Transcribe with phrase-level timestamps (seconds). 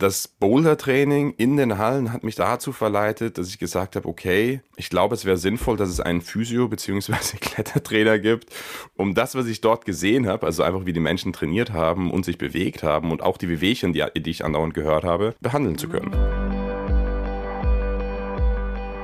[0.00, 4.88] Das Boulder-Training in den Hallen hat mich dazu verleitet, dass ich gesagt habe, okay, ich
[4.88, 7.12] glaube, es wäre sinnvoll, dass es einen Physio- bzw.
[7.38, 8.46] Klettertrainer gibt,
[8.96, 12.24] um das, was ich dort gesehen habe, also einfach wie die Menschen trainiert haben und
[12.24, 15.90] sich bewegt haben und auch die Wehwehchen, die, die ich andauernd gehört habe, behandeln zu
[15.90, 16.16] können.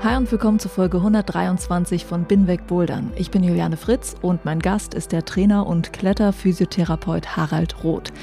[0.02, 3.12] Hi und willkommen zur Folge 123 von Binweg Bouldern.
[3.16, 8.14] Ich bin Juliane Fritz und mein Gast ist der Trainer und Kletterphysiotherapeut Harald Roth.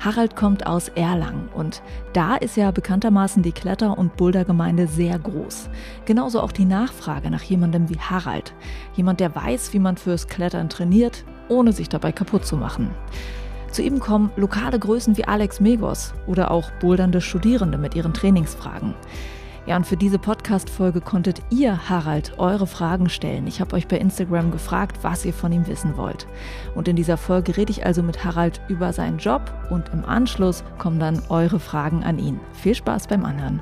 [0.00, 1.82] Harald kommt aus Erlangen und
[2.12, 5.68] da ist ja bekanntermaßen die Kletter- und Bouldergemeinde sehr groß.
[6.04, 8.54] Genauso auch die Nachfrage nach jemandem wie Harald.
[8.94, 12.90] Jemand, der weiß, wie man fürs Klettern trainiert, ohne sich dabei kaputt zu machen.
[13.72, 18.94] Zu ihm kommen lokale Größen wie Alex Megos oder auch bouldernde Studierende mit ihren Trainingsfragen.
[19.66, 23.48] Ja, und für diese Podcast-Folge konntet ihr, Harald, eure Fragen stellen.
[23.48, 26.28] Ich habe euch bei Instagram gefragt, was ihr von ihm wissen wollt.
[26.76, 30.62] Und in dieser Folge rede ich also mit Harald über seinen Job und im Anschluss
[30.78, 32.38] kommen dann eure Fragen an ihn.
[32.52, 33.60] Viel Spaß beim Anhören.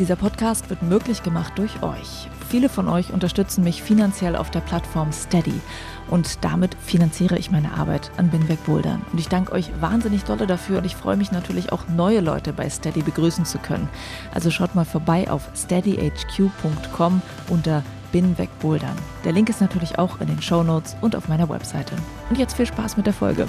[0.00, 2.28] Dieser Podcast wird möglich gemacht durch euch.
[2.48, 5.60] Viele von euch unterstützen mich finanziell auf der Plattform Steady
[6.08, 9.02] und damit finanziere ich meine Arbeit an Binweg Bouldern.
[9.12, 12.52] Und ich danke euch wahnsinnig dolle dafür und ich freue mich natürlich auch neue Leute
[12.52, 13.88] bei Steady begrüßen zu können.
[14.34, 18.96] Also schaut mal vorbei auf steadyhq.com unter Binweg Bouldern.
[19.24, 21.94] Der Link ist natürlich auch in den Show Notes und auf meiner Webseite.
[22.30, 23.46] Und jetzt viel Spaß mit der Folge.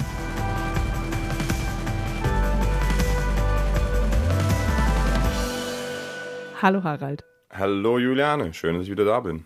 [6.62, 7.22] Hallo Harald.
[7.52, 9.44] Hallo Juliane, schön, dass ich wieder da bin.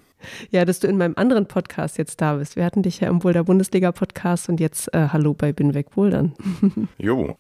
[0.51, 2.57] Ja, dass du in meinem anderen Podcast jetzt da bist.
[2.57, 6.35] Wir hatten dich ja im Boulder Bundesliga Podcast und jetzt äh, Hallo bei Binweg Bouldern.
[6.99, 7.37] jo.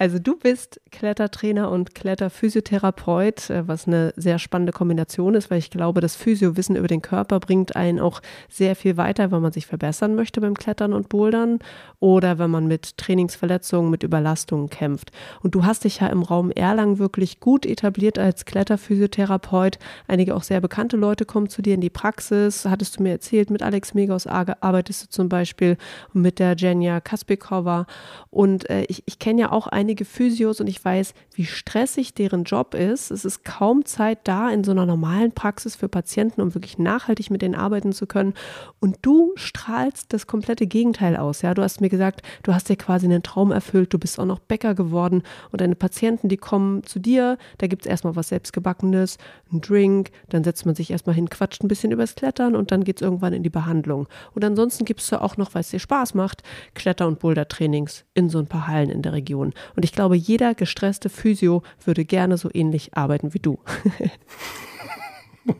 [0.00, 5.68] Also du bist Klettertrainer und Kletterphysiotherapeut, äh, was eine sehr spannende Kombination ist, weil ich
[5.68, 9.66] glaube, das Physiowissen über den Körper bringt einen auch sehr viel weiter, wenn man sich
[9.66, 11.58] verbessern möchte beim Klettern und Bouldern
[11.98, 15.12] oder wenn man mit Trainingsverletzungen, mit Überlastungen kämpft.
[15.42, 19.78] Und du hast dich ja im Raum Erlangen wirklich gut etabliert als Kletterphysiotherapeut.
[20.08, 22.64] Einige auch sehr bekannte Leute kommen zu dir in die Praxis.
[22.64, 25.76] Hattest du mir erzählt, mit Alex Megos arbeitest du zum Beispiel
[26.14, 27.86] mit der Jenja Kaspikova.
[28.30, 32.14] Und äh, ich, ich kenne ja auch einige einige Physios und ich weiß, wie stressig
[32.14, 33.10] deren Job ist.
[33.10, 37.28] Es ist kaum Zeit da in so einer normalen Praxis für Patienten, um wirklich nachhaltig
[37.28, 38.34] mit denen arbeiten zu können.
[38.78, 41.42] Und du strahlst das komplette Gegenteil aus.
[41.42, 44.26] Ja, du hast mir gesagt, du hast dir quasi einen Traum erfüllt, du bist auch
[44.26, 48.28] noch Bäcker geworden und deine Patienten, die kommen zu dir, da gibt es erstmal was
[48.28, 49.18] selbstgebackenes,
[49.50, 52.84] einen Drink, dann setzt man sich erstmal hin, quatscht ein bisschen übers Klettern und dann
[52.84, 54.06] geht es irgendwann in die Behandlung.
[54.36, 58.30] Und ansonsten gibst du auch noch, weil es dir Spaß macht, Kletter- und Boulder-Trainings in
[58.30, 59.52] so ein paar Hallen in der Region.
[59.74, 63.58] Und ich glaube, jeder gestresste Physio würde gerne so ähnlich arbeiten wie du.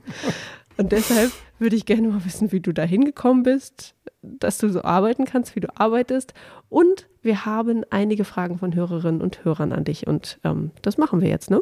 [0.76, 4.82] Und deshalb würde ich gerne mal wissen, wie du da hingekommen bist, dass du so
[4.82, 6.32] arbeiten kannst, wie du arbeitest.
[6.68, 10.06] Und wir haben einige Fragen von Hörerinnen und Hörern an dich.
[10.06, 11.60] Und ähm, das machen wir jetzt, ne?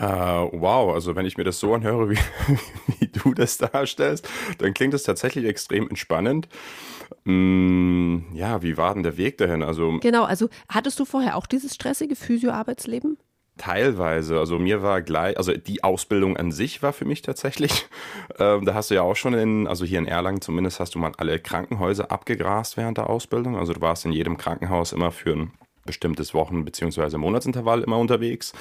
[0.00, 2.18] Uh, wow, also wenn ich mir das so anhöre, wie,
[3.00, 4.28] wie du das darstellst,
[4.58, 6.48] dann klingt das tatsächlich extrem entspannend.
[7.24, 9.64] Mm, ja, wie war denn der Weg dahin?
[9.64, 13.18] Also genau, also hattest du vorher auch dieses stressige Physio-Arbeitsleben?
[13.56, 14.38] Teilweise.
[14.38, 17.86] Also mir war gleich, also die Ausbildung an sich war für mich tatsächlich.
[18.40, 21.00] Ähm, da hast du ja auch schon in, also hier in Erlangen zumindest hast du
[21.00, 23.56] mal alle Krankenhäuser abgegrast während der Ausbildung.
[23.56, 25.50] Also du warst in jedem Krankenhaus immer für ein
[25.84, 27.16] bestimmtes Wochen- bzw.
[27.16, 28.52] Monatsintervall immer unterwegs.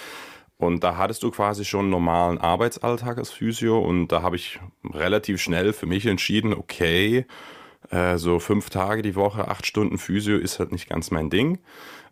[0.58, 4.60] Und da hattest du quasi schon einen normalen Arbeitsalltag als Physio und da habe ich
[4.84, 7.26] relativ schnell für mich entschieden, okay,
[7.92, 11.60] äh, so fünf Tage die Woche, acht Stunden Physio ist halt nicht ganz mein Ding.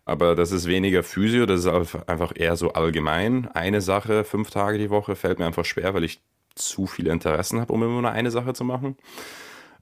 [0.04, 3.48] Aber das ist weniger Physio, das ist einfach eher so allgemein.
[3.48, 6.20] Eine Sache, fünf Tage die Woche, fällt mir einfach schwer, weil ich
[6.54, 8.96] zu viele Interessen habe, um immer nur eine Sache zu machen.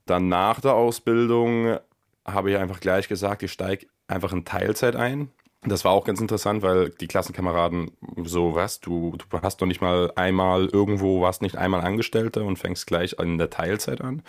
[0.06, 1.78] Dann nach der Ausbildung
[2.24, 5.30] habe ich einfach gleich gesagt, ich steige einfach in Teilzeit ein.
[5.66, 7.90] Das war auch ganz interessant, weil die Klassenkameraden
[8.24, 12.58] so, was, du, du hast doch nicht mal einmal irgendwo, warst nicht einmal Angestellter und
[12.58, 14.22] fängst gleich in der Teilzeit an.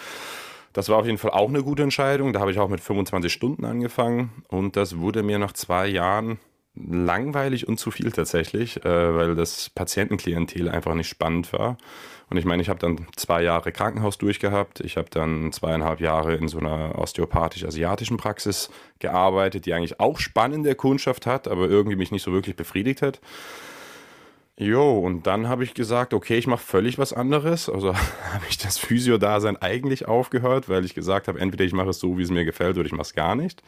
[0.72, 2.34] Das war auf jeden Fall auch eine gute Entscheidung.
[2.34, 6.40] Da habe ich auch mit 25 Stunden angefangen und das wurde mir nach zwei Jahren
[6.76, 11.78] langweilig und zu viel tatsächlich, äh, weil das Patientenklientel einfach nicht spannend war.
[12.30, 14.80] Und ich meine, ich habe dann zwei Jahre Krankenhaus durchgehabt.
[14.80, 20.74] Ich habe dann zweieinhalb Jahre in so einer osteopathisch-asiatischen Praxis gearbeitet, die eigentlich auch spannende
[20.76, 23.22] Kundschaft hat, aber irgendwie mich nicht so wirklich befriedigt hat.
[24.58, 27.70] Jo, und dann habe ich gesagt, okay, ich mache völlig was anderes.
[27.70, 27.94] Also
[28.34, 32.18] habe ich das Physio-Dasein eigentlich aufgehört, weil ich gesagt habe, entweder ich mache es so,
[32.18, 33.62] wie es mir gefällt, oder ich mache es gar nicht.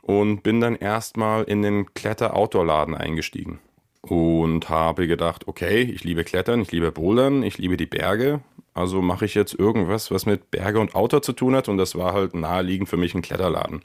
[0.00, 3.60] Und bin dann erstmal in den Kletter-Outdoor-Laden eingestiegen
[4.02, 8.40] und habe gedacht, okay, ich liebe Klettern, ich liebe Bouldern, ich liebe die Berge.
[8.74, 11.68] Also mache ich jetzt irgendwas, was mit Berge und Outdoor zu tun hat.
[11.68, 13.82] Und das war halt naheliegend für mich ein Kletterladen.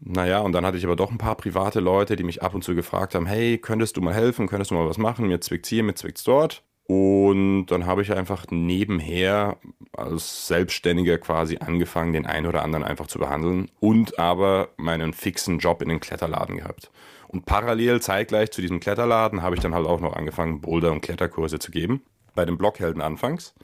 [0.00, 2.62] Naja, und dann hatte ich aber doch ein paar private Leute, die mich ab und
[2.62, 5.68] zu gefragt haben, hey, könntest du mal helfen, könntest du mal was machen, mir zwickt's
[5.68, 6.62] hier, mir zwickt's dort.
[6.86, 9.56] Und dann habe ich einfach nebenher
[9.92, 15.58] als Selbstständiger quasi angefangen, den einen oder anderen einfach zu behandeln und aber meinen fixen
[15.58, 16.90] Job in den Kletterladen gehabt.
[17.28, 21.00] Und parallel, zeitgleich zu diesem Kletterladen, habe ich dann halt auch noch angefangen, Boulder- und
[21.00, 22.02] Kletterkurse zu geben.
[22.34, 23.54] Bei den Blockhelden anfangs.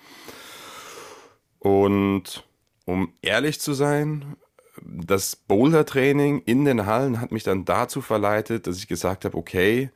[1.59, 2.44] Und
[2.87, 4.37] um ehrlich zu sein,
[4.85, 9.91] das Boulder-Training in den Hallen hat mich dann dazu verleitet, dass ich gesagt habe, okay,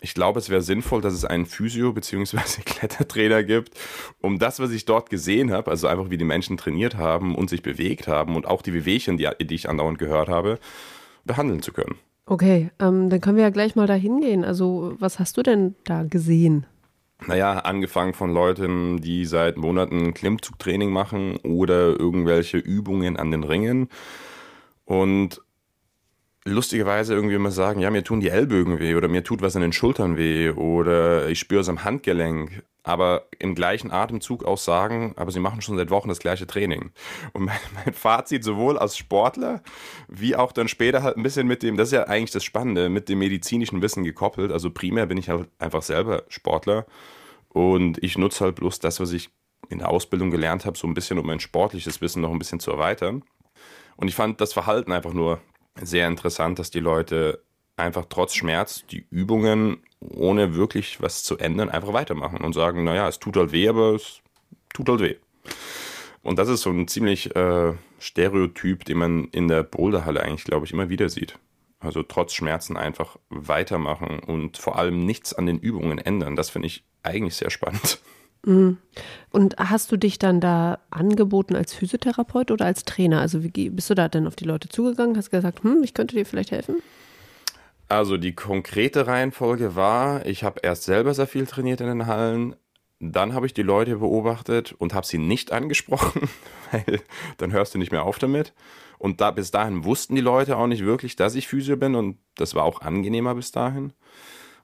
[0.00, 2.36] ich glaube, es wäre sinnvoll, dass es einen Physio- bzw.
[2.64, 3.78] Klettertrainer gibt,
[4.20, 7.48] um das, was ich dort gesehen habe, also einfach wie die Menschen trainiert haben und
[7.48, 10.58] sich bewegt haben und auch die Wehwehchen, die, die ich andauernd gehört habe,
[11.24, 11.96] behandeln zu können.
[12.26, 14.44] Okay, ähm, dann können wir ja gleich mal dahin gehen.
[14.44, 16.66] Also, was hast du denn da gesehen?
[17.24, 23.88] Naja, angefangen von Leuten, die seit Monaten Klimmzugtraining machen oder irgendwelche Übungen an den Ringen.
[24.84, 25.40] Und
[26.46, 29.62] lustigerweise irgendwie immer sagen, ja, mir tun die Ellbögen weh oder mir tut was an
[29.62, 35.12] den Schultern weh oder ich spüre es am Handgelenk, aber im gleichen Atemzug auch sagen,
[35.16, 36.92] aber sie machen schon seit Wochen das gleiche Training.
[37.32, 39.60] Und mein, mein, Fazit sowohl als Sportler
[40.08, 42.88] wie auch dann später halt ein bisschen mit dem, das ist ja eigentlich das Spannende,
[42.88, 44.52] mit dem medizinischen Wissen gekoppelt.
[44.52, 46.86] Also primär bin ich halt einfach selber Sportler
[47.48, 49.30] und ich nutze halt bloß das, was ich
[49.68, 52.60] in der Ausbildung gelernt habe, so ein bisschen, um mein sportliches Wissen noch ein bisschen
[52.60, 53.24] zu erweitern.
[53.96, 55.40] Und ich fand das Verhalten einfach nur
[55.80, 57.42] sehr interessant, dass die Leute
[57.76, 63.08] einfach trotz Schmerz die Übungen, ohne wirklich was zu ändern, einfach weitermachen und sagen, naja,
[63.08, 64.20] es tut halt weh, aber es
[64.72, 65.16] tut halt weh.
[66.22, 70.66] Und das ist so ein ziemlich äh, Stereotyp, den man in der Boulderhalle eigentlich, glaube
[70.66, 71.38] ich, immer wieder sieht.
[71.78, 76.34] Also trotz Schmerzen einfach weitermachen und vor allem nichts an den Übungen ändern.
[76.34, 78.00] Das finde ich eigentlich sehr spannend.
[78.46, 78.78] Mhm.
[79.30, 83.20] Und hast du dich dann da angeboten als Physiotherapeut oder als Trainer?
[83.20, 85.16] Also wie bist du da denn auf die Leute zugegangen?
[85.16, 86.76] Hast gesagt, hm, ich könnte dir vielleicht helfen?
[87.88, 92.56] Also die konkrete Reihenfolge war, ich habe erst selber sehr viel trainiert in den Hallen,
[92.98, 96.28] dann habe ich die Leute beobachtet und habe sie nicht angesprochen,
[96.72, 97.00] weil
[97.36, 98.54] dann hörst du nicht mehr auf damit.
[98.98, 102.18] Und da, bis dahin wussten die Leute auch nicht wirklich, dass ich Physio bin und
[102.36, 103.92] das war auch angenehmer bis dahin.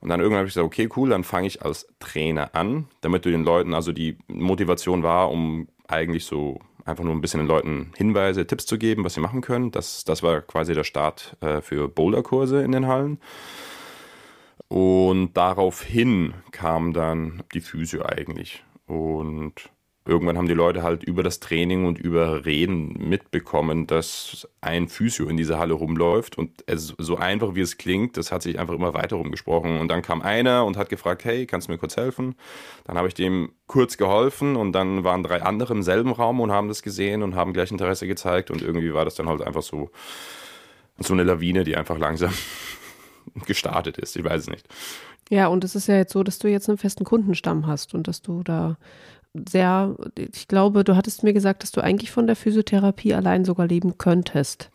[0.03, 3.23] Und dann irgendwann habe ich gesagt, okay, cool, dann fange ich als Trainer an, damit
[3.23, 7.47] du den Leuten, also die Motivation war, um eigentlich so einfach nur ein bisschen den
[7.47, 9.71] Leuten Hinweise, Tipps zu geben, was sie machen können.
[9.71, 13.17] Das, das war quasi der Start äh, für Boulderkurse in den Hallen.
[14.67, 18.61] Und daraufhin kam dann die Physio eigentlich.
[18.87, 19.69] Und
[20.05, 25.27] irgendwann haben die Leute halt über das Training und über Reden mitbekommen, dass ein Physio
[25.27, 28.73] in dieser Halle rumläuft und es, so einfach wie es klingt, das hat sich einfach
[28.73, 31.95] immer weiter rumgesprochen und dann kam einer und hat gefragt, hey, kannst du mir kurz
[31.95, 32.35] helfen?
[32.83, 36.51] Dann habe ich dem kurz geholfen und dann waren drei andere im selben Raum und
[36.51, 39.63] haben das gesehen und haben gleich Interesse gezeigt und irgendwie war das dann halt einfach
[39.63, 39.89] so
[40.99, 42.33] so eine Lawine, die einfach langsam
[43.47, 44.67] gestartet ist, ich weiß es nicht.
[45.29, 48.07] Ja, und es ist ja jetzt so, dass du jetzt einen festen Kundenstamm hast und
[48.07, 48.77] dass du da
[49.33, 53.67] sehr, ich glaube, du hattest mir gesagt, dass du eigentlich von der Physiotherapie allein sogar
[53.67, 54.69] leben könntest.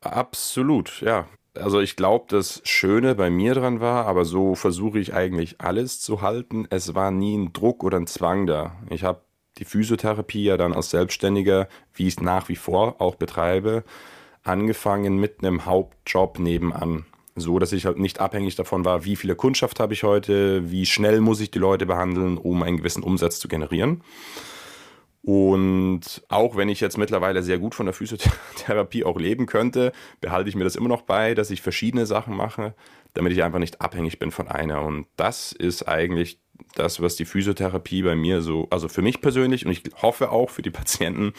[0.00, 1.26] Absolut, ja.
[1.54, 6.00] Also ich glaube, das Schöne bei mir dran war, aber so versuche ich eigentlich alles
[6.00, 6.66] zu halten.
[6.70, 8.76] Es war nie ein Druck oder ein Zwang da.
[8.88, 9.20] Ich habe
[9.58, 13.84] die Physiotherapie ja dann als Selbstständiger, wie ich es nach wie vor auch betreibe,
[14.42, 17.04] angefangen mit einem Hauptjob nebenan
[17.34, 20.86] so dass ich halt nicht abhängig davon war, wie viele Kundschaft habe ich heute, wie
[20.86, 24.02] schnell muss ich die Leute behandeln, um einen gewissen Umsatz zu generieren.
[25.22, 30.48] Und auch wenn ich jetzt mittlerweile sehr gut von der Physiotherapie auch leben könnte, behalte
[30.48, 32.74] ich mir das immer noch bei, dass ich verschiedene Sachen mache,
[33.14, 34.82] damit ich einfach nicht abhängig bin von einer.
[34.82, 36.40] Und das ist eigentlich
[36.74, 40.50] das, was die Physiotherapie bei mir so, also für mich persönlich und ich hoffe auch
[40.50, 41.34] für die Patienten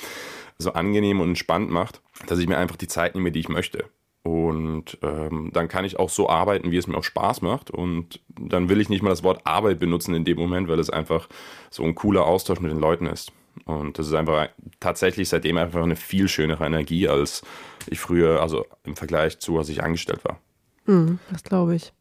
[0.58, 3.86] so angenehm und entspannt macht, dass ich mir einfach die Zeit nehme, die ich möchte.
[4.24, 7.72] Und ähm, dann kann ich auch so arbeiten, wie es mir auch Spaß macht.
[7.72, 10.90] Und dann will ich nicht mal das Wort Arbeit benutzen in dem Moment, weil es
[10.90, 11.28] einfach
[11.70, 13.34] so ein cooler Austausch mit den Leuten ist.
[13.66, 14.50] Und das ist einfach
[14.80, 17.44] tatsächlich seitdem einfach eine viel schönere Energie, als
[17.88, 20.40] ich früher, also im Vergleich zu, als ich angestellt war.
[20.86, 21.94] Mm, das glaube ich.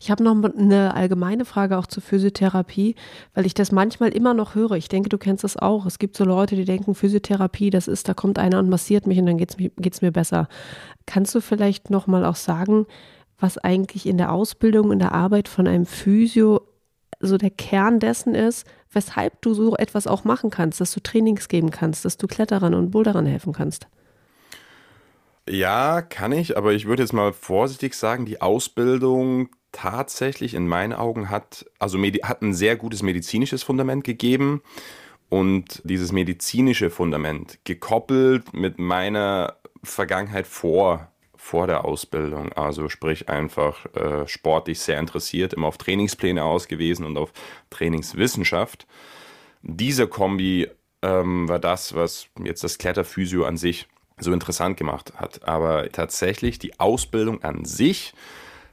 [0.00, 2.94] Ich habe noch eine allgemeine Frage auch zur Physiotherapie,
[3.34, 4.72] weil ich das manchmal immer noch höre.
[4.72, 5.86] Ich denke, du kennst das auch.
[5.86, 9.18] Es gibt so Leute, die denken, Physiotherapie, das ist, da kommt einer und massiert mich
[9.18, 9.56] und dann geht
[9.94, 10.48] es mir besser.
[11.06, 12.86] Kannst du vielleicht nochmal auch sagen,
[13.38, 16.62] was eigentlich in der Ausbildung, in der Arbeit von einem Physio
[17.20, 21.48] so der Kern dessen ist, weshalb du so etwas auch machen kannst, dass du Trainings
[21.48, 23.86] geben kannst, dass du Kletterern und Boulderern helfen kannst.
[25.48, 30.92] Ja, kann ich, aber ich würde jetzt mal vorsichtig sagen, die Ausbildung tatsächlich in meinen
[30.92, 34.62] Augen hat, also hat ein sehr gutes medizinisches Fundament gegeben
[35.28, 41.08] und dieses medizinische Fundament gekoppelt mit meiner Vergangenheit vor
[41.40, 47.16] vor der Ausbildung, also sprich einfach äh, sportlich sehr interessiert, immer auf Trainingspläne ausgewiesen und
[47.16, 47.32] auf
[47.70, 48.86] Trainingswissenschaft.
[49.62, 50.68] Diese Kombi
[51.00, 53.86] ähm, war das, was jetzt das Kletterphysio an sich
[54.18, 55.46] so interessant gemacht hat.
[55.46, 58.14] Aber tatsächlich die Ausbildung an sich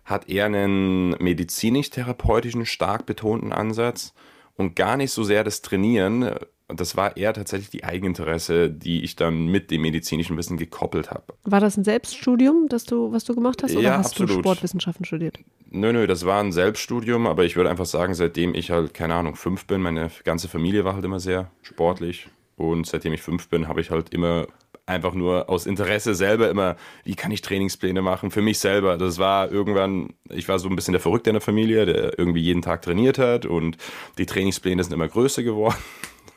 [0.05, 4.13] hat eher einen medizinisch-therapeutischen, stark betonten Ansatz
[4.55, 6.35] und gar nicht so sehr das Trainieren.
[6.67, 11.33] Das war eher tatsächlich die Eigeninteresse, die ich dann mit dem medizinischen Wissen gekoppelt habe.
[11.43, 14.37] War das ein Selbststudium, das du, was du gemacht hast, oder ja, hast absolut.
[14.37, 15.39] du Sportwissenschaften studiert?
[15.69, 19.15] Nö, nö, das war ein Selbststudium, aber ich würde einfach sagen, seitdem ich halt, keine
[19.15, 22.29] Ahnung, fünf bin, meine ganze Familie war halt immer sehr sportlich.
[22.55, 24.47] Und seitdem ich fünf bin, habe ich halt immer
[24.85, 28.97] einfach nur aus Interesse selber immer, wie kann ich Trainingspläne machen für mich selber.
[28.97, 32.41] Das war irgendwann, ich war so ein bisschen der Verrückte in der Familie, der irgendwie
[32.41, 33.77] jeden Tag trainiert hat und
[34.17, 35.77] die Trainingspläne sind immer größer geworden.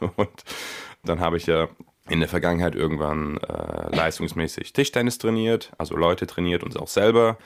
[0.17, 0.45] Und
[1.03, 1.69] dann habe ich ja
[2.09, 7.37] in der Vergangenheit irgendwann äh, leistungsmäßig Tischtennis trainiert, also Leute trainiert und auch selber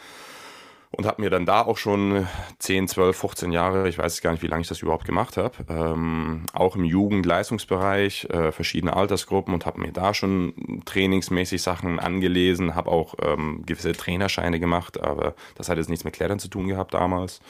[0.94, 2.26] und habe mir dann da auch schon
[2.58, 5.54] 10, 12, 15 Jahre, ich weiß gar nicht, wie lange ich das überhaupt gemacht habe,
[5.68, 12.74] ähm, auch im Jugendleistungsbereich, äh, verschiedene Altersgruppen und habe mir da schon trainingsmäßig Sachen angelesen,
[12.74, 16.68] habe auch ähm, gewisse Trainerscheine gemacht, aber das hat jetzt nichts mit Klettern zu tun
[16.68, 17.40] gehabt damals.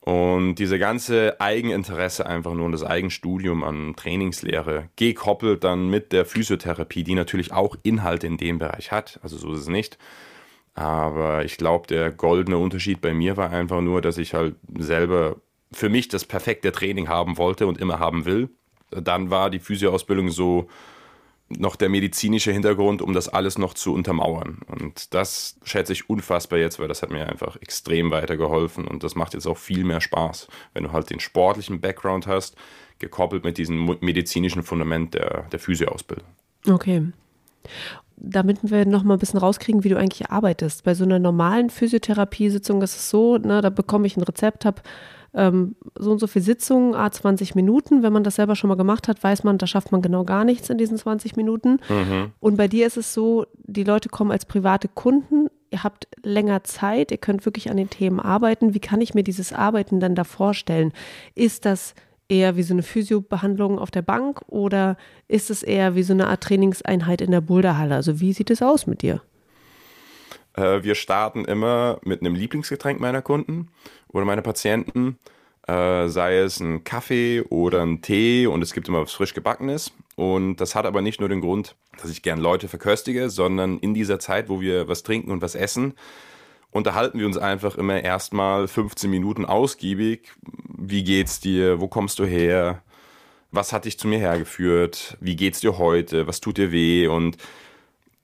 [0.00, 6.24] Und diese ganze Eigeninteresse einfach nur und das Eigenstudium an Trainingslehre, gekoppelt dann mit der
[6.24, 9.98] Physiotherapie, die natürlich auch Inhalte in dem Bereich hat, also so ist es nicht,
[10.74, 15.36] aber ich glaube, der goldene Unterschied bei mir war einfach nur, dass ich halt selber
[15.72, 18.50] für mich das perfekte Training haben wollte und immer haben will.
[18.90, 20.68] Dann war die Physioausbildung so
[21.48, 24.60] noch der medizinische Hintergrund, um das alles noch zu untermauern.
[24.68, 29.14] Und das schätze ich unfassbar jetzt, weil das hat mir einfach extrem weitergeholfen und das
[29.14, 32.56] macht jetzt auch viel mehr Spaß, wenn du halt den sportlichen Background hast,
[32.98, 36.26] gekoppelt mit diesem medizinischen Fundament der, der Physioausbildung.
[36.66, 37.12] Okay
[38.22, 40.84] damit wir noch mal ein bisschen rauskriegen, wie du eigentlich arbeitest.
[40.84, 44.82] Bei so einer normalen Physiotherapiesitzung ist es so, ne, da bekomme ich ein Rezept, habe
[45.34, 48.02] ähm, so und so viele Sitzungen, a 20 Minuten.
[48.02, 50.44] Wenn man das selber schon mal gemacht hat, weiß man, da schafft man genau gar
[50.44, 51.80] nichts in diesen 20 Minuten.
[51.88, 52.32] Mhm.
[52.38, 56.62] Und bei dir ist es so, die Leute kommen als private Kunden, ihr habt länger
[56.64, 58.74] Zeit, ihr könnt wirklich an den Themen arbeiten.
[58.74, 60.92] Wie kann ich mir dieses Arbeiten dann da vorstellen?
[61.34, 61.94] Ist das
[62.32, 64.96] eher wie so eine Physiobehandlung auf der Bank oder
[65.28, 67.94] ist es eher wie so eine Art Trainingseinheit in der Boulderhalle?
[67.94, 69.20] Also wie sieht es aus mit dir?
[70.56, 73.68] Äh, wir starten immer mit einem Lieblingsgetränk meiner Kunden
[74.08, 75.18] oder meiner Patienten.
[75.68, 79.92] Äh, sei es ein Kaffee oder ein Tee und es gibt immer was frisch gebackenes.
[80.16, 83.94] Und das hat aber nicht nur den Grund, dass ich gern Leute verköstige, sondern in
[83.94, 85.94] dieser Zeit, wo wir was trinken und was essen,
[86.72, 90.32] unterhalten wir uns einfach immer erstmal 15 Minuten ausgiebig.
[90.76, 91.80] Wie geht's dir?
[91.80, 92.82] Wo kommst du her?
[93.52, 95.16] Was hat dich zu mir hergeführt?
[95.20, 96.26] Wie geht's dir heute?
[96.26, 97.06] Was tut dir weh?
[97.06, 97.36] Und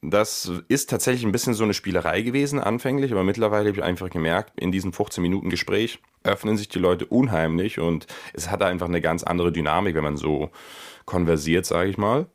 [0.01, 4.09] das ist tatsächlich ein bisschen so eine Spielerei gewesen anfänglich, aber mittlerweile habe ich einfach
[4.09, 8.87] gemerkt, in diesem 15 Minuten Gespräch öffnen sich die Leute unheimlich und es hat einfach
[8.87, 10.51] eine ganz andere Dynamik, wenn man so
[11.05, 12.27] konversiert, sage ich mal.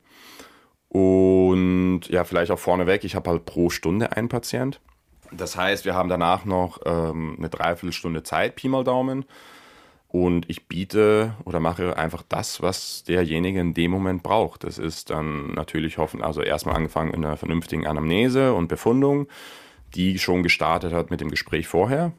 [0.89, 4.79] Und ja, vielleicht auch vorneweg, ich habe halt pro Stunde einen Patient.
[5.31, 9.25] Das heißt, wir haben danach noch ähm, eine Dreiviertelstunde Zeit, Pi mal Daumen.
[10.07, 14.63] Und ich biete oder mache einfach das, was derjenige in dem Moment braucht.
[14.63, 19.27] Das ist dann natürlich hoffen, also erstmal angefangen in einer vernünftigen Anamnese und Befundung,
[19.93, 22.13] die schon gestartet hat mit dem Gespräch vorher.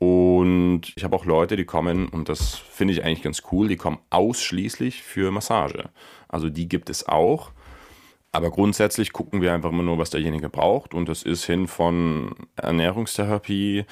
[0.00, 3.76] Und ich habe auch Leute, die kommen, und das finde ich eigentlich ganz cool, die
[3.76, 5.90] kommen ausschließlich für Massage.
[6.26, 7.52] Also die gibt es auch.
[8.32, 10.94] Aber grundsätzlich gucken wir einfach immer nur, was derjenige braucht.
[10.94, 13.84] Und das ist hin von Ernährungstherapie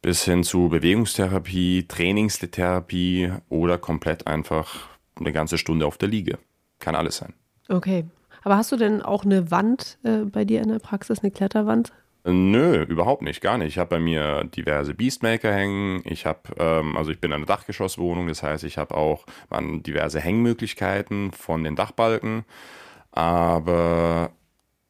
[0.00, 4.88] bis hin zu Bewegungstherapie, Trainingstherapie oder komplett einfach
[5.18, 6.38] eine ganze Stunde auf der Liege.
[6.78, 7.34] Kann alles sein.
[7.68, 8.04] Okay.
[8.42, 11.92] Aber hast du denn auch eine Wand äh, bei dir in der Praxis, eine Kletterwand?
[12.26, 13.68] Nö, überhaupt nicht, gar nicht.
[13.68, 16.02] Ich habe bei mir diverse Beastmaker hängen.
[16.04, 20.20] Ich habe, ähm, also ich bin in einer Dachgeschosswohnung, das heißt, ich habe auch diverse
[20.20, 22.44] Hängmöglichkeiten von den Dachbalken
[23.14, 24.32] aber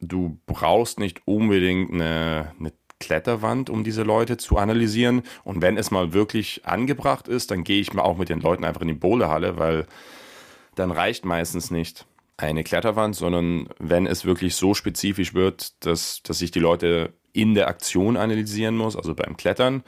[0.01, 5.23] du brauchst nicht unbedingt eine, eine Kletterwand, um diese Leute zu analysieren.
[5.45, 8.65] Und wenn es mal wirklich angebracht ist, dann gehe ich mal auch mit den Leuten
[8.65, 9.87] einfach in die Bowlerhalle, weil
[10.75, 12.07] dann reicht meistens nicht
[12.39, 17.55] eine Kletterwand, sondern wenn es wirklich so spezifisch wird, dass, dass ich die Leute in
[17.55, 19.85] der Aktion analysieren muss, also beim Klettern,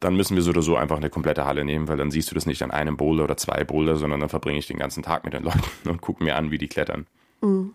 [0.00, 2.34] dann müssen wir so oder so einfach eine komplette Halle nehmen, weil dann siehst du
[2.34, 5.24] das nicht an einem Boulder oder zwei Boulder, sondern dann verbringe ich den ganzen Tag
[5.24, 7.06] mit den Leuten und gucke mir an, wie die klettern.
[7.40, 7.74] Mhm.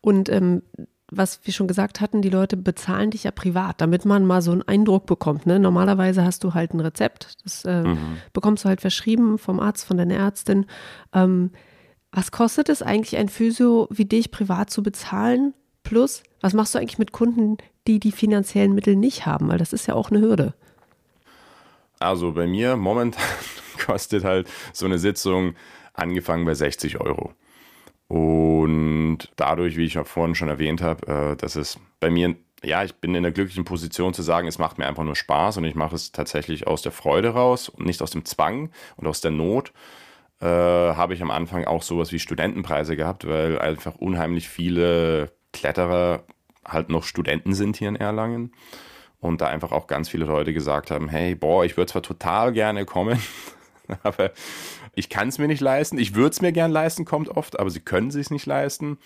[0.00, 0.62] Und ähm,
[1.14, 4.50] was wir schon gesagt hatten, die Leute bezahlen dich ja privat, damit man mal so
[4.50, 5.46] einen Eindruck bekommt.
[5.46, 5.60] Ne?
[5.60, 8.16] Normalerweise hast du halt ein Rezept, das äh, mhm.
[8.32, 10.66] bekommst du halt verschrieben vom Arzt, von deiner Ärztin.
[11.12, 11.50] Ähm,
[12.10, 15.54] was kostet es eigentlich, ein Physio wie dich privat zu bezahlen?
[15.82, 19.48] Plus, was machst du eigentlich mit Kunden, die die finanziellen Mittel nicht haben?
[19.48, 20.54] Weil das ist ja auch eine Hürde.
[21.98, 23.22] Also bei mir momentan
[23.84, 25.54] kostet halt so eine Sitzung
[25.94, 27.32] angefangen bei 60 Euro.
[28.12, 32.84] Und dadurch, wie ich auch vorhin schon erwähnt habe, äh, dass es bei mir, ja,
[32.84, 35.64] ich bin in der glücklichen Position zu sagen, es macht mir einfach nur Spaß und
[35.64, 39.22] ich mache es tatsächlich aus der Freude raus und nicht aus dem Zwang und aus
[39.22, 39.72] der Not.
[40.42, 46.24] Äh, habe ich am Anfang auch sowas wie Studentenpreise gehabt, weil einfach unheimlich viele Kletterer
[46.66, 48.52] halt noch Studenten sind hier in Erlangen
[49.20, 52.52] und da einfach auch ganz viele Leute gesagt haben, hey, boah, ich würde zwar total
[52.52, 53.18] gerne kommen,
[54.02, 54.32] aber
[54.94, 55.98] ich kann es mir nicht leisten.
[55.98, 58.98] Ich würde es mir gern leisten, kommt oft, aber sie können es sich nicht leisten.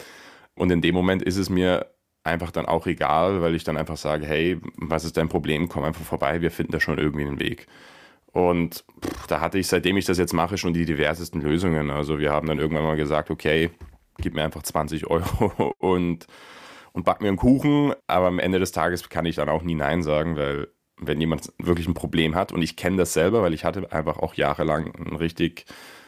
[0.55, 1.87] Und in dem Moment ist es mir
[2.25, 5.69] einfach dann auch egal, weil ich dann einfach sage, hey, was ist dein Problem?
[5.69, 7.67] Komm einfach vorbei, wir finden da schon irgendwie einen Weg.
[8.33, 11.91] Und pff, da hatte ich, seitdem ich das jetzt mache, schon die diversesten Lösungen.
[11.91, 13.71] Also wir haben dann irgendwann mal gesagt, okay,
[14.19, 16.27] gib mir einfach 20 Euro und,
[16.93, 17.95] und back mir einen Kuchen.
[18.07, 21.53] Aber am Ende des Tages kann ich dann auch nie Nein sagen, weil wenn jemand
[21.59, 24.95] wirklich ein Problem hat, und ich kenne das selber, weil ich hatte einfach auch jahrelang
[24.95, 25.67] einen richtig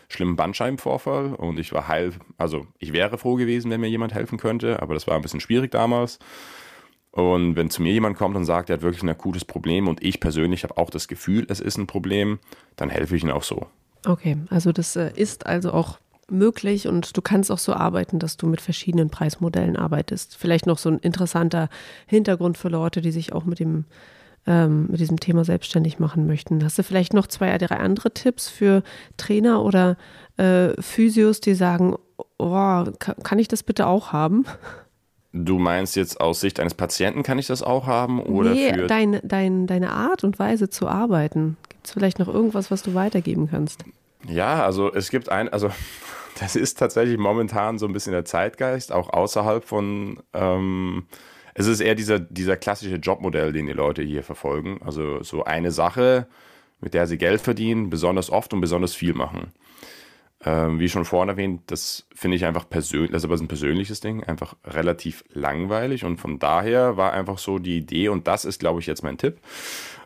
[0.09, 4.39] schlimmen Bandscheibenvorfall und ich war heil, also ich wäre froh gewesen, wenn mir jemand helfen
[4.39, 6.19] könnte, aber das war ein bisschen schwierig damals.
[7.11, 10.03] Und wenn zu mir jemand kommt und sagt, er hat wirklich ein akutes Problem und
[10.03, 12.39] ich persönlich habe auch das Gefühl, es ist ein Problem,
[12.77, 13.67] dann helfe ich ihm auch so.
[14.07, 15.99] Okay, also das äh, ist also auch
[16.31, 20.37] möglich und du kannst auch so arbeiten, dass du mit verschiedenen Preismodellen arbeitest.
[20.37, 21.69] Vielleicht noch so ein interessanter
[22.07, 23.85] Hintergrund für Leute, die sich auch mit dem
[24.49, 26.65] ähm, mit diesem Thema selbstständig machen möchten.
[26.65, 28.83] Hast du vielleicht noch zwei, drei andere Tipps für
[29.19, 29.97] Trainer oder
[30.39, 31.97] äh, Physios, die sagen,
[32.39, 32.85] oh,
[33.23, 34.47] kann ich das bitte auch haben?
[35.35, 38.23] Du meinst jetzt aus Sicht eines Patienten kann ich das auch haben?
[38.23, 41.59] Oder nee, für dein, dein, deine Art und Weise zu arbeiten.
[41.69, 43.85] Gibt es vielleicht noch irgendwas, was du weitergeben kannst?
[44.27, 45.71] Ja, also es gibt ein, also
[46.41, 51.07] das ist tatsächlich momentan so ein bisschen der Zeitgeist, auch außerhalb von ähm,
[51.59, 54.81] es ist eher dieser, dieser klassische Jobmodell, den die Leute hier verfolgen.
[54.81, 56.29] Also so eine Sache,
[56.81, 59.53] mit der sie Geld verdienen, besonders oft und besonders viel machen.
[60.45, 63.99] Ähm, wie schon vorhin erwähnt, das finde ich einfach persönlich, das ist aber ein persönliches
[63.99, 68.61] Ding, einfach relativ langweilig und von daher war einfach so die Idee und das ist,
[68.61, 69.41] glaube ich, jetzt mein Tipp.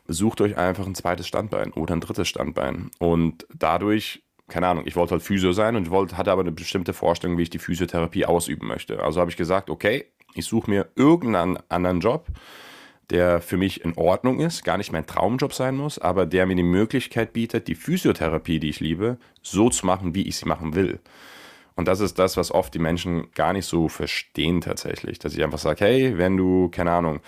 [0.08, 4.96] Sucht euch einfach ein zweites Standbein oder ein drittes Standbein und dadurch keine Ahnung, ich
[4.96, 8.26] wollte halt Physio sein und wollte, hatte aber eine bestimmte Vorstellung, wie ich die Physiotherapie
[8.26, 9.02] ausüben möchte.
[9.02, 12.26] Also habe ich gesagt, okay, ich suche mir irgendeinen anderen Job,
[13.10, 16.56] der für mich in Ordnung ist, gar nicht mein Traumjob sein muss, aber der mir
[16.56, 20.74] die Möglichkeit bietet, die Physiotherapie, die ich liebe, so zu machen, wie ich sie machen
[20.74, 21.00] will.
[21.74, 25.18] Und das ist das, was oft die Menschen gar nicht so verstehen tatsächlich.
[25.18, 27.20] Dass ich einfach sage, hey, wenn du, keine Ahnung,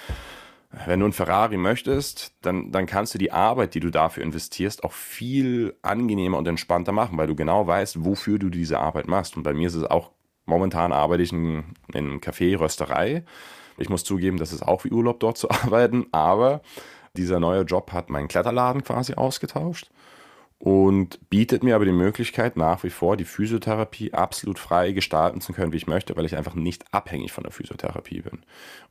[0.87, 4.85] wenn du ein Ferrari möchtest, dann, dann kannst du die Arbeit, die du dafür investierst,
[4.85, 9.37] auch viel angenehmer und entspannter machen, weil du genau weißt, wofür du diese Arbeit machst.
[9.37, 10.11] Und bei mir ist es auch
[10.47, 13.25] Momentan arbeite ich in, in einem Café, Rösterei.
[13.77, 16.61] Ich muss zugeben, das ist auch wie Urlaub dort zu arbeiten, aber
[17.17, 19.91] dieser neue Job hat meinen Kletterladen quasi ausgetauscht
[20.59, 25.53] und bietet mir aber die Möglichkeit, nach wie vor die Physiotherapie absolut frei gestalten zu
[25.53, 28.41] können, wie ich möchte, weil ich einfach nicht abhängig von der Physiotherapie bin.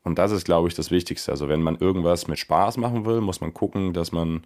[0.03, 1.31] Und das ist, glaube ich, das Wichtigste.
[1.31, 4.45] Also wenn man irgendwas mit Spaß machen will, muss man gucken, dass man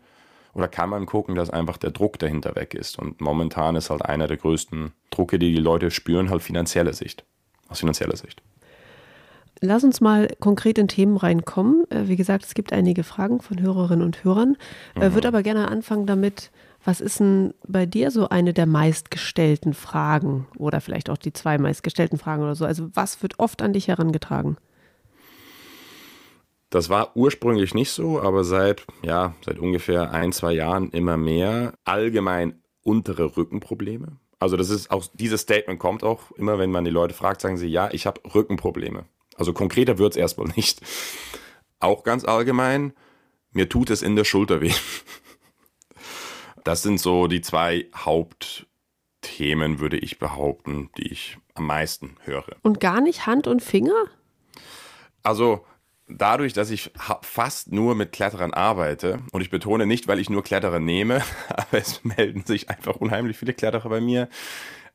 [0.57, 2.97] oder kann man gucken, dass einfach der Druck dahinter weg ist?
[2.97, 7.23] Und momentan ist halt einer der größten Drucke, die die Leute spüren, halt finanzielle Sicht.
[7.69, 8.41] Aus finanzieller Sicht.
[9.61, 11.89] Lass uns mal konkret in Themen reinkommen.
[11.91, 14.57] Äh, wie gesagt, es gibt einige Fragen von Hörerinnen und Hörern.
[14.95, 15.13] Ich äh, mhm.
[15.13, 16.51] Würde aber gerne anfangen damit,
[16.83, 21.57] was ist denn bei dir so eine der meistgestellten Fragen oder vielleicht auch die zwei
[21.57, 22.65] meistgestellten Fragen oder so?
[22.65, 24.57] Also was wird oft an dich herangetragen?
[26.69, 31.73] Das war ursprünglich nicht so, aber seit, ja, seit ungefähr ein, zwei Jahren immer mehr
[31.85, 34.17] allgemein untere Rückenprobleme.
[34.39, 37.57] Also das ist auch, dieses Statement kommt auch immer, wenn man die Leute fragt, sagen
[37.57, 39.05] sie, ja, ich habe Rückenprobleme.
[39.35, 40.81] Also konkreter wird es erstmal nicht.
[41.79, 42.93] Auch ganz allgemein,
[43.51, 44.73] mir tut es in der Schulter weh.
[46.63, 52.57] Das sind so die zwei Hauptthemen, würde ich behaupten, die ich am meisten höre.
[52.61, 53.95] Und gar nicht Hand und Finger?
[55.23, 55.65] Also
[56.07, 56.91] dadurch, dass ich
[57.21, 61.77] fast nur mit Kletterern arbeite, und ich betone nicht, weil ich nur Kletterer nehme, aber
[61.77, 64.29] es melden sich einfach unheimlich viele Kletterer bei mir,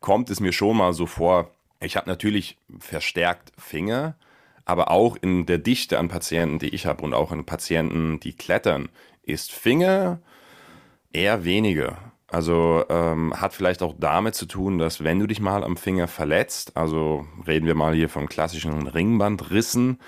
[0.00, 4.16] kommt es mir schon mal so vor, ich habe natürlich verstärkt Finger,
[4.64, 8.32] aber auch in der Dichte an Patienten, die ich habe und auch an Patienten, die
[8.32, 8.88] klettern,
[9.24, 10.20] ist Finger
[11.12, 11.98] Eher weniger.
[12.28, 16.08] Also ähm, hat vielleicht auch damit zu tun, dass wenn du dich mal am Finger
[16.08, 20.00] verletzt, also reden wir mal hier von klassischen Ringbandrissen,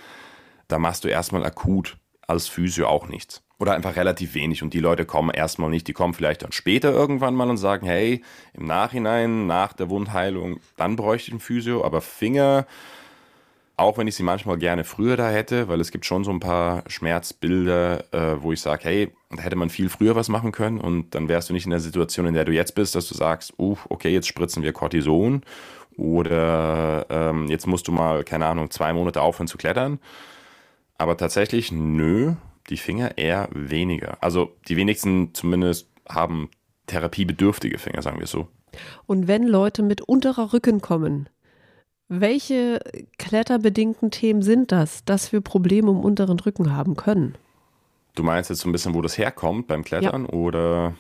[0.69, 1.97] da machst du erstmal akut
[2.27, 3.43] als Physio auch nichts.
[3.59, 4.63] Oder einfach relativ wenig.
[4.63, 7.87] Und die Leute kommen erstmal nicht, die kommen vielleicht dann später irgendwann mal und sagen,
[7.87, 8.23] hey,
[8.53, 11.85] im Nachhinein, nach der Wundheilung, dann bräuchte ich ein Physio.
[11.85, 12.67] Aber Finger,
[13.77, 16.41] auch wenn ich sie manchmal gerne früher da hätte, weil es gibt schon so ein
[16.41, 20.81] paar Schmerzbilder, äh, wo ich sage, hey, da hätte man viel früher was machen können
[20.81, 23.15] und dann wärst du nicht in der Situation, in der du jetzt bist, dass du
[23.15, 25.43] sagst, uh, okay, jetzt spritzen wir Cortison
[25.97, 29.99] oder ähm, jetzt musst du mal, keine Ahnung, zwei Monate aufhören zu klettern.
[30.99, 32.35] Aber tatsächlich, nö,
[32.71, 34.23] die Finger eher weniger.
[34.23, 36.51] Also die wenigsten zumindest haben
[36.87, 38.49] therapiebedürftige Finger, sagen wir so.
[39.07, 41.29] Und wenn Leute mit unterer Rücken kommen,
[42.09, 42.81] welche
[43.19, 47.37] kletterbedingten Themen sind das, dass wir Probleme im unteren Rücken haben können?
[48.15, 50.33] Du meinst jetzt so ein bisschen, wo das herkommt beim Klettern ja.
[50.33, 50.95] oder?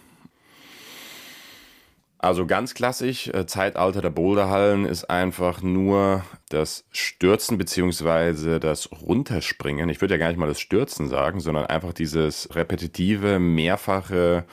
[2.24, 9.90] Also ganz klassisch, äh, Zeitalter der Boulderhallen ist einfach nur das Stürzen beziehungsweise das Runterspringen.
[9.90, 14.46] Ich würde ja gar nicht mal das Stürzen sagen, sondern einfach dieses repetitive, mehrfache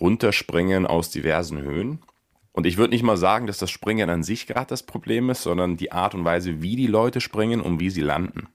[0.00, 2.00] Runterspringen aus diversen Höhen.
[2.50, 5.44] Und ich würde nicht mal sagen, dass das Springen an sich gerade das Problem ist,
[5.44, 8.48] sondern die Art und Weise, wie die Leute springen und wie sie landen.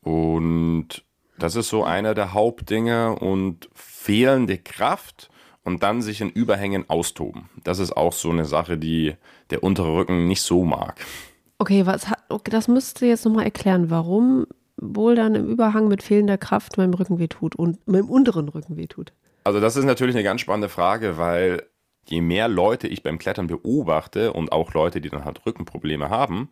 [0.00, 1.04] Und
[1.38, 5.30] das ist so einer der Hauptdinge und fehlende Kraft
[5.64, 7.48] und dann sich in Überhängen austoben.
[7.64, 9.14] Das ist auch so eine Sache, die
[9.50, 11.00] der untere Rücken nicht so mag.
[11.58, 14.46] Okay, was hat, okay, das müsst ihr jetzt nochmal erklären, warum
[14.76, 19.12] wohl dann im Überhang mit fehlender Kraft meinem Rücken wehtut und meinem unteren Rücken wehtut.
[19.44, 21.62] Also das ist natürlich eine ganz spannende Frage, weil
[22.06, 26.50] je mehr Leute ich beim Klettern beobachte und auch Leute, die dann halt Rückenprobleme haben,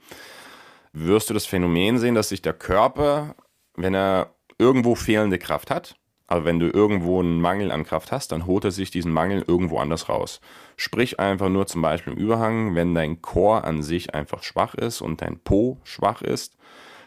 [0.92, 3.34] wirst du das Phänomen sehen, dass sich der Körper,
[3.76, 5.96] wenn er irgendwo fehlende Kraft hat,
[6.28, 9.42] aber wenn du irgendwo einen Mangel an Kraft hast, dann holt er sich diesen Mangel
[9.46, 10.40] irgendwo anders raus.
[10.76, 15.00] Sprich einfach nur zum Beispiel im Überhang, wenn dein Chor an sich einfach schwach ist
[15.00, 16.56] und dein Po schwach ist,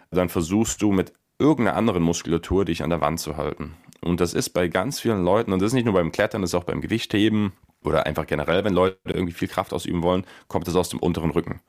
[0.09, 3.75] dann versuchst du mit irgendeiner anderen Muskulatur dich an der Wand zu halten.
[4.01, 6.51] Und das ist bei ganz vielen Leuten, und das ist nicht nur beim Klettern, das
[6.51, 7.53] ist auch beim Gewichtheben,
[7.83, 11.31] oder einfach generell, wenn Leute irgendwie viel Kraft ausüben wollen, kommt es aus dem unteren
[11.31, 11.61] Rücken.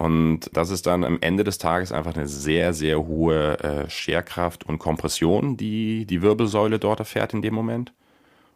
[0.00, 4.64] Und das ist dann am Ende des Tages einfach eine sehr, sehr hohe äh, Scherkraft
[4.64, 7.92] und Kompression, die die Wirbelsäule dort erfährt in dem Moment.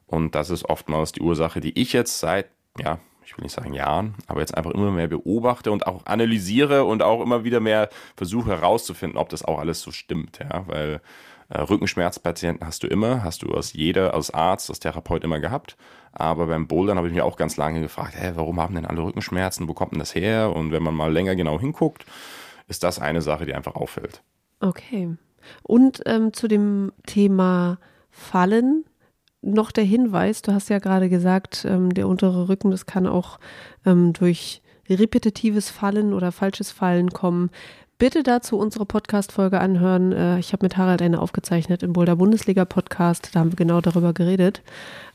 [0.06, 2.46] Und das ist oftmals die Ursache, die ich jetzt seit,
[2.80, 6.84] ja, ich will nicht sagen Jahren, aber jetzt einfach immer mehr beobachte und auch analysiere
[6.84, 10.38] und auch immer wieder mehr versuche herauszufinden, ob das auch alles so stimmt.
[10.38, 11.02] Ja, weil
[11.50, 15.76] Rückenschmerzpatienten hast du immer, hast du als jeder, als Arzt, als Therapeut immer gehabt.
[16.12, 19.02] Aber beim Bouldern habe ich mich auch ganz lange gefragt, hä, warum haben denn alle
[19.02, 19.68] Rückenschmerzen?
[19.68, 20.54] Wo kommt denn das her?
[20.54, 22.06] Und wenn man mal länger genau hinguckt,
[22.68, 24.22] ist das eine Sache, die einfach auffällt.
[24.60, 25.16] Okay.
[25.62, 27.78] Und ähm, zu dem Thema
[28.10, 28.84] Fallen
[29.42, 33.38] noch der Hinweis, du hast ja gerade gesagt, ähm, der untere Rücken, das kann auch
[33.84, 37.50] ähm, durch repetitives Fallen oder falsches Fallen kommen
[37.98, 40.12] bitte dazu unsere Podcast-Folge anhören.
[40.12, 43.30] Äh, ich habe mit Harald eine aufgezeichnet im Boulder Bundesliga Podcast.
[43.32, 44.62] Da haben wir genau darüber geredet.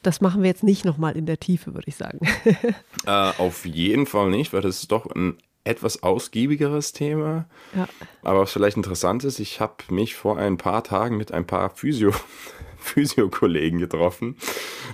[0.04, 2.20] Das machen wir jetzt nicht nochmal in der Tiefe, würde ich sagen.
[3.06, 7.46] Äh, auf jeden Fall nicht, weil das ist doch ein etwas ausgiebigeres Thema.
[7.76, 7.88] Ja.
[8.24, 11.70] Aber was vielleicht interessant ist, ich habe mich vor ein paar Tagen mit ein paar
[11.70, 12.12] Physio
[12.78, 14.36] Physio-Kollegen getroffen.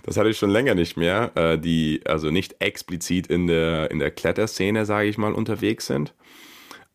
[0.04, 4.00] Das hatte ich schon länger nicht mehr, äh, die also nicht explizit in der, in
[4.00, 6.14] der Kletterszene, sage ich mal, unterwegs sind.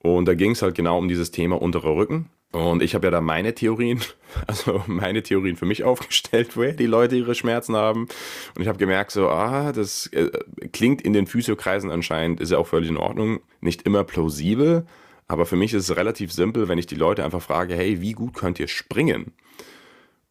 [0.02, 2.30] Und da ging es halt genau um dieses Thema unterer Rücken.
[2.52, 4.00] Und ich habe ja da meine Theorien,
[4.46, 8.08] also meine Theorien für mich aufgestellt, woher die Leute ihre Schmerzen haben.
[8.56, 10.30] Und ich habe gemerkt, so, ah, das äh,
[10.72, 14.86] klingt in den Physiokreisen anscheinend, ist ja auch völlig in Ordnung, nicht immer plausibel.
[15.28, 18.12] Aber für mich ist es relativ simpel, wenn ich die Leute einfach frage, hey, wie
[18.12, 19.32] gut könnt ihr springen?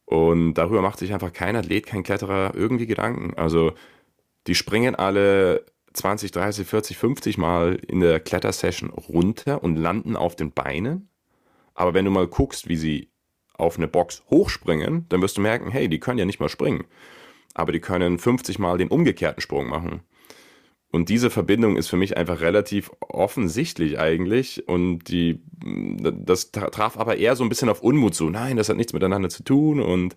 [0.04, 3.32] Und darüber macht sich einfach kein Athlet, kein Kletterer irgendwie Gedanken.
[3.34, 3.72] Also
[4.46, 10.36] die springen alle 20, 30, 40, 50 Mal in der Klettersession runter und landen auf
[10.36, 11.08] den Beinen.
[11.74, 13.10] Aber wenn du mal guckst, wie sie
[13.54, 16.84] auf eine Box hochspringen, dann wirst du merken, hey, die können ja nicht mal springen.
[17.54, 20.02] Aber die können 50 Mal den umgekehrten Sprung machen.
[20.92, 24.66] Und diese Verbindung ist für mich einfach relativ offensichtlich eigentlich.
[24.66, 28.28] Und die, das traf aber eher so ein bisschen auf Unmut zu.
[28.28, 29.80] Nein, das hat nichts miteinander zu tun.
[29.80, 30.16] Und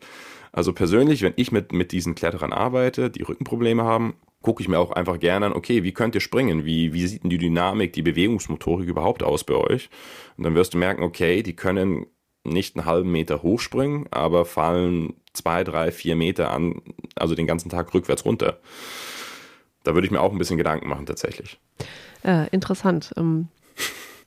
[0.52, 4.78] also persönlich, wenn ich mit, mit diesen Kletterern arbeite, die Rückenprobleme haben, gucke ich mir
[4.78, 6.66] auch einfach gerne an, okay, wie könnt ihr springen?
[6.66, 9.90] Wie, wie sieht denn die Dynamik, die Bewegungsmotorik überhaupt aus bei euch?
[10.38, 12.06] Und dann wirst du merken, okay, die können
[12.44, 16.82] nicht einen halben Meter hochspringen, aber fallen zwei, drei, vier Meter an,
[17.16, 18.60] also den ganzen Tag rückwärts runter.
[19.84, 21.60] Da würde ich mir auch ein bisschen Gedanken machen tatsächlich.
[22.24, 23.14] Äh, interessant.
[23.18, 23.48] Ähm,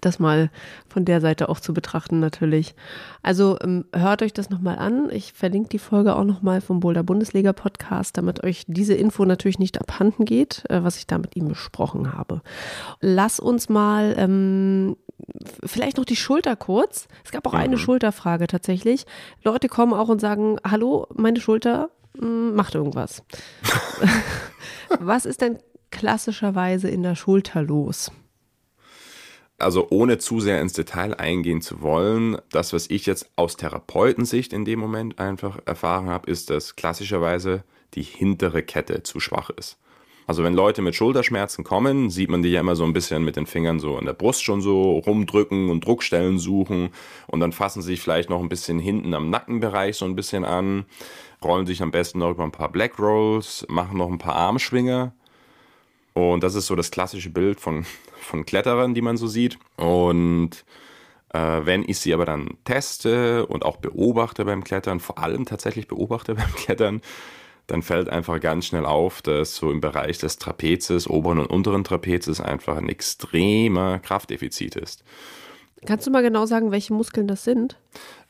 [0.01, 0.51] das mal
[0.89, 2.75] von der Seite auch zu betrachten natürlich.
[3.23, 5.11] Also ähm, hört euch das nochmal an.
[5.11, 9.59] Ich verlinke die Folge auch nochmal vom Boulder Bundesliga Podcast, damit euch diese Info natürlich
[9.59, 12.43] nicht abhanden geht, äh, was ich da mit ihm besprochen habe.
[13.01, 14.97] Lass uns mal ähm,
[15.65, 17.09] vielleicht noch die Schulter kurz.
[17.25, 17.61] Es gab auch mhm.
[17.61, 19.07] eine Schulterfrage tatsächlich.
[19.43, 23.23] Leute kommen auch und sagen, hallo, meine Schulter mh, mm, macht irgendwas.
[25.01, 25.59] was ist denn
[25.91, 28.11] klassischerweise in der Schulter los?
[29.59, 34.53] Also ohne zu sehr ins Detail eingehen zu wollen, das, was ich jetzt aus Therapeutensicht
[34.53, 37.65] in dem Moment einfach erfahren habe, ist, dass klassischerweise
[37.95, 39.79] die hintere Kette zu schwach ist.
[40.27, 43.37] Also wenn Leute mit Schulterschmerzen kommen, sieht man die ja immer so ein bisschen mit
[43.37, 46.91] den Fingern so in der Brust schon so rumdrücken und Druckstellen suchen
[47.29, 50.45] und dann fassen sie sich vielleicht noch ein bisschen hinten am Nackenbereich so ein bisschen
[50.45, 50.85] an,
[51.45, 55.13] rollen sich am besten noch über ein paar Black Rolls, machen noch ein paar Armschwinge
[56.15, 57.87] und das ist so das klassische Bild von,
[58.27, 59.59] von Kletterern, die man so sieht.
[59.77, 60.65] Und
[61.33, 65.89] äh, wenn ich sie aber dann teste und auch beobachte beim Klettern, vor allem tatsächlich
[65.89, 67.01] beobachte beim Klettern,
[67.67, 71.85] dann fällt einfach ganz schnell auf, dass so im Bereich des Trapezes, oberen und unteren
[71.85, 75.03] Trapezes einfach ein extremer Kraftdefizit ist.
[75.85, 77.77] Kannst du mal genau sagen, welche Muskeln das sind?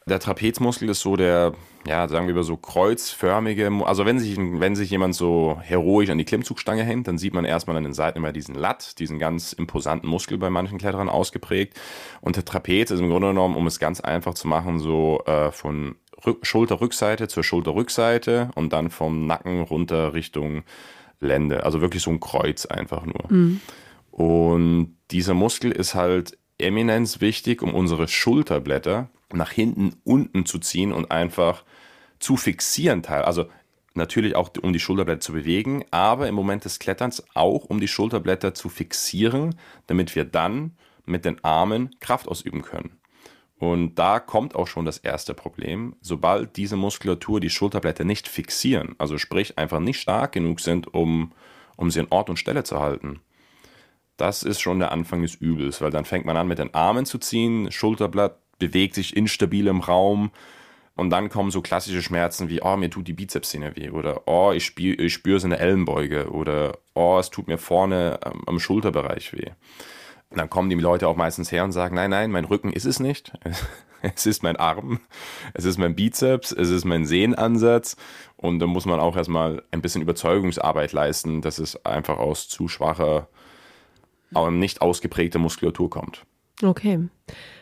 [0.07, 1.53] Der Trapezmuskel ist so der,
[1.87, 6.18] ja, sagen wir mal so kreuzförmige, also wenn sich, wenn sich jemand so heroisch an
[6.18, 9.53] die Klimmzugstange hängt, dann sieht man erstmal an den Seiten immer diesen Latt, diesen ganz
[9.53, 11.79] imposanten Muskel bei manchen Kletterern ausgeprägt.
[12.20, 15.53] Und der Trapez ist im Grunde genommen, um es ganz einfach zu machen, so äh,
[15.53, 20.64] von Rück Schulterrückseite zur Schulterrückseite und dann vom Nacken runter Richtung
[21.20, 21.64] Lende.
[21.64, 23.25] Also wirklich so ein Kreuz einfach nur.
[23.29, 23.61] Mhm.
[24.11, 30.92] Und dieser Muskel ist halt eminenz wichtig, um unsere Schulterblätter nach hinten unten zu ziehen
[30.92, 31.64] und einfach
[32.18, 33.05] zu fixieren.
[33.07, 33.46] Also
[33.94, 37.88] natürlich auch um die Schulterblätter zu bewegen, aber im Moment des Kletterns auch um die
[37.88, 42.98] Schulterblätter zu fixieren, damit wir dann mit den Armen Kraft ausüben können.
[43.59, 45.96] Und da kommt auch schon das erste Problem.
[46.02, 51.33] Sobald diese Muskulatur die Schulterblätter nicht fixieren, also sprich einfach nicht stark genug sind, um,
[51.76, 53.20] um sie in Ort und Stelle zu halten,
[54.18, 57.07] das ist schon der Anfang des Übels, weil dann fängt man an mit den Armen
[57.07, 60.31] zu ziehen, Schulterblatt bewegt sich instabil im Raum.
[60.97, 64.53] Und dann kommen so klassische Schmerzen wie, oh, mir tut die Bizepssehne weh oder oh,
[64.53, 69.35] ich, ich spüre so eine Ellenbeuge oder oh, es tut mir vorne am, am Schulterbereich
[69.35, 69.51] weh.
[70.31, 72.87] Und dann kommen die Leute auch meistens her und sagen, nein, nein, mein Rücken ist
[72.87, 73.33] es nicht.
[74.03, 75.01] Es ist mein Arm,
[75.55, 77.97] es ist mein Bizeps, es ist mein Sehnenansatz.
[78.37, 82.69] Und da muss man auch erstmal ein bisschen Überzeugungsarbeit leisten, dass es einfach aus zu
[82.69, 83.27] schwacher,
[84.35, 86.25] aber nicht ausgeprägter Muskulatur kommt.
[86.63, 87.09] Okay.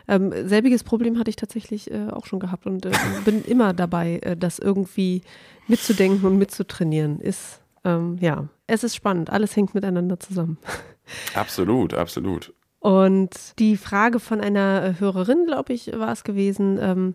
[0.06, 2.92] Ähm, selbiges Problem hatte ich tatsächlich äh, auch schon gehabt und äh,
[3.24, 5.22] bin immer dabei, äh, das irgendwie
[5.66, 7.20] mitzudenken und mitzutrainieren.
[7.20, 9.30] Ist, ähm, ja, es ist spannend.
[9.30, 10.58] Alles hängt miteinander zusammen.
[11.34, 12.54] Absolut, absolut.
[12.80, 17.14] Und die Frage von einer äh, Hörerin, glaube ich, war es gewesen, ähm,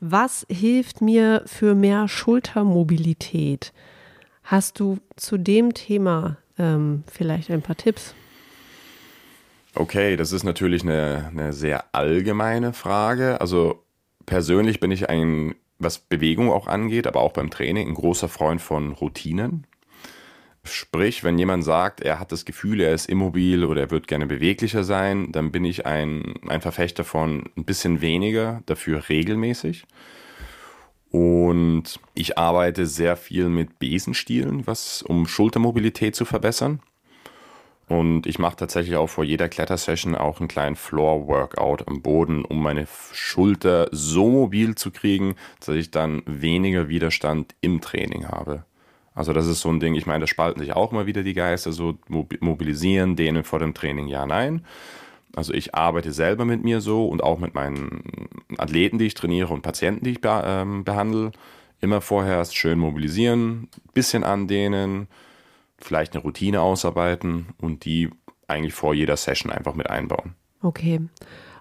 [0.00, 3.72] was hilft mir für mehr Schultermobilität?
[4.42, 8.14] Hast du zu dem Thema ähm, vielleicht ein paar Tipps?
[9.74, 13.40] Okay, das ist natürlich eine, eine sehr allgemeine Frage.
[13.40, 13.84] Also
[14.26, 18.60] persönlich bin ich ein, was Bewegung auch angeht, aber auch beim Training, ein großer Freund
[18.60, 19.66] von Routinen.
[20.62, 24.26] Sprich, wenn jemand sagt, er hat das Gefühl, er ist immobil oder er wird gerne
[24.26, 29.86] beweglicher sein, dann bin ich ein, ein Verfechter von ein bisschen weniger, dafür regelmäßig.
[31.10, 36.80] Und ich arbeite sehr viel mit Besenstielen, was um Schultermobilität zu verbessern.
[37.90, 42.62] Und ich mache tatsächlich auch vor jeder Klettersession auch einen kleinen Floor-Workout am Boden, um
[42.62, 48.64] meine Schulter so mobil zu kriegen, dass ich dann weniger Widerstand im Training habe.
[49.12, 51.34] Also das ist so ein Ding, ich meine, da spalten sich auch mal wieder die
[51.34, 54.64] Geister, so mobilisieren, denen vor dem Training, ja, nein.
[55.34, 58.04] Also ich arbeite selber mit mir so und auch mit meinen
[58.56, 61.32] Athleten, die ich trainiere und Patienten, die ich be ähm, behandle.
[61.80, 65.08] Immer vorher erst schön mobilisieren, bisschen andehnen,
[65.80, 68.10] vielleicht eine Routine ausarbeiten und die
[68.46, 70.34] eigentlich vor jeder Session einfach mit einbauen.
[70.62, 71.00] Okay.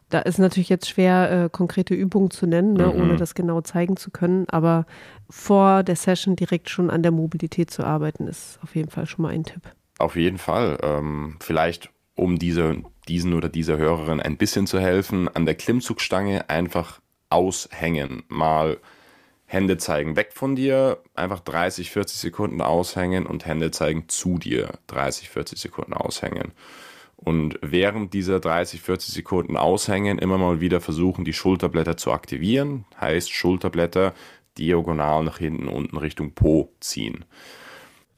[0.09, 3.01] Da ist natürlich jetzt schwer, äh, konkrete Übungen zu nennen, ne, mhm.
[3.01, 4.49] ohne das genau zeigen zu können.
[4.49, 4.85] Aber
[5.29, 9.21] vor der Session direkt schon an der Mobilität zu arbeiten, ist auf jeden Fall schon
[9.21, 9.61] mal ein Tipp.
[9.99, 10.79] Auf jeden Fall.
[10.81, 12.77] Ähm, vielleicht, um diese,
[13.07, 18.23] diesen oder dieser Hörerin ein bisschen zu helfen, an der Klimmzugstange einfach aushängen.
[18.29, 18.77] Mal
[19.51, 24.69] Hände zeigen weg von dir, einfach 30, 40 Sekunden aushängen und Hände zeigen zu dir,
[24.85, 26.51] 30, 40 Sekunden aushängen.
[27.15, 32.85] Und während dieser 30, 40 Sekunden aushängen, immer mal wieder versuchen, die Schulterblätter zu aktivieren.
[33.01, 34.13] Heißt Schulterblätter
[34.59, 37.25] diagonal nach hinten unten Richtung Po ziehen.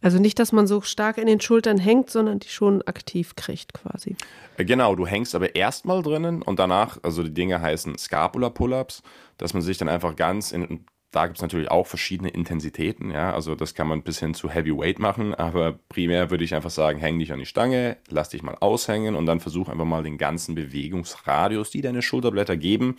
[0.01, 3.73] Also nicht, dass man so stark in den Schultern hängt, sondern die schon aktiv kriegt
[3.73, 4.17] quasi.
[4.57, 9.01] Äh, genau, du hängst aber erstmal drinnen und danach, also die Dinge heißen Scapula-Pull-Ups,
[9.37, 13.33] dass man sich dann einfach ganz in, da gibt es natürlich auch verschiedene Intensitäten, ja,
[13.33, 16.99] also das kann man bis hin zu Heavyweight machen, aber primär würde ich einfach sagen,
[16.99, 20.17] häng dich an die Stange, lass dich mal aushängen und dann versuch einfach mal den
[20.17, 22.95] ganzen Bewegungsradius, die deine Schulterblätter geben,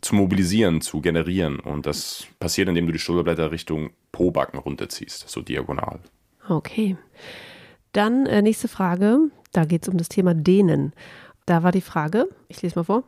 [0.00, 1.58] zu mobilisieren, zu generieren.
[1.58, 6.00] Und das passiert, indem du die Schulterblätter Richtung Pobacken runterziehst, so diagonal.
[6.48, 6.96] Okay.
[7.92, 9.30] Dann äh, nächste Frage.
[9.52, 10.92] Da geht es um das Thema Dehnen.
[11.46, 13.04] Da war die Frage, ich lese mal vor.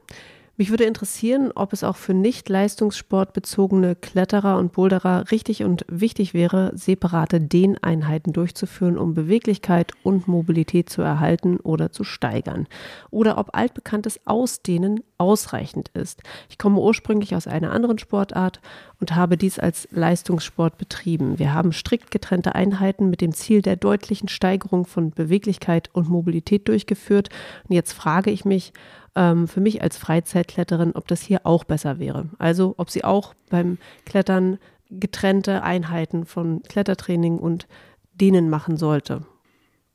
[0.58, 6.32] Mich würde interessieren, ob es auch für nicht leistungssportbezogene Kletterer und Boulderer richtig und wichtig
[6.32, 12.68] wäre, separate Dehneinheiten durchzuführen, um Beweglichkeit und Mobilität zu erhalten oder zu steigern.
[13.10, 16.22] Oder ob altbekanntes Ausdehnen ausreichend ist.
[16.48, 18.60] Ich komme ursprünglich aus einer anderen Sportart
[18.98, 21.38] und habe dies als Leistungssport betrieben.
[21.38, 26.66] Wir haben strikt getrennte Einheiten mit dem Ziel der deutlichen Steigerung von Beweglichkeit und Mobilität
[26.68, 27.28] durchgeführt.
[27.68, 28.72] Und jetzt frage ich mich,
[29.16, 32.28] ähm, für mich als Freizeitkletterin, ob das hier auch besser wäre.
[32.38, 34.58] Also ob sie auch beim Klettern
[34.90, 37.66] getrennte Einheiten von Klettertraining und
[38.14, 39.26] Dehnen machen sollte.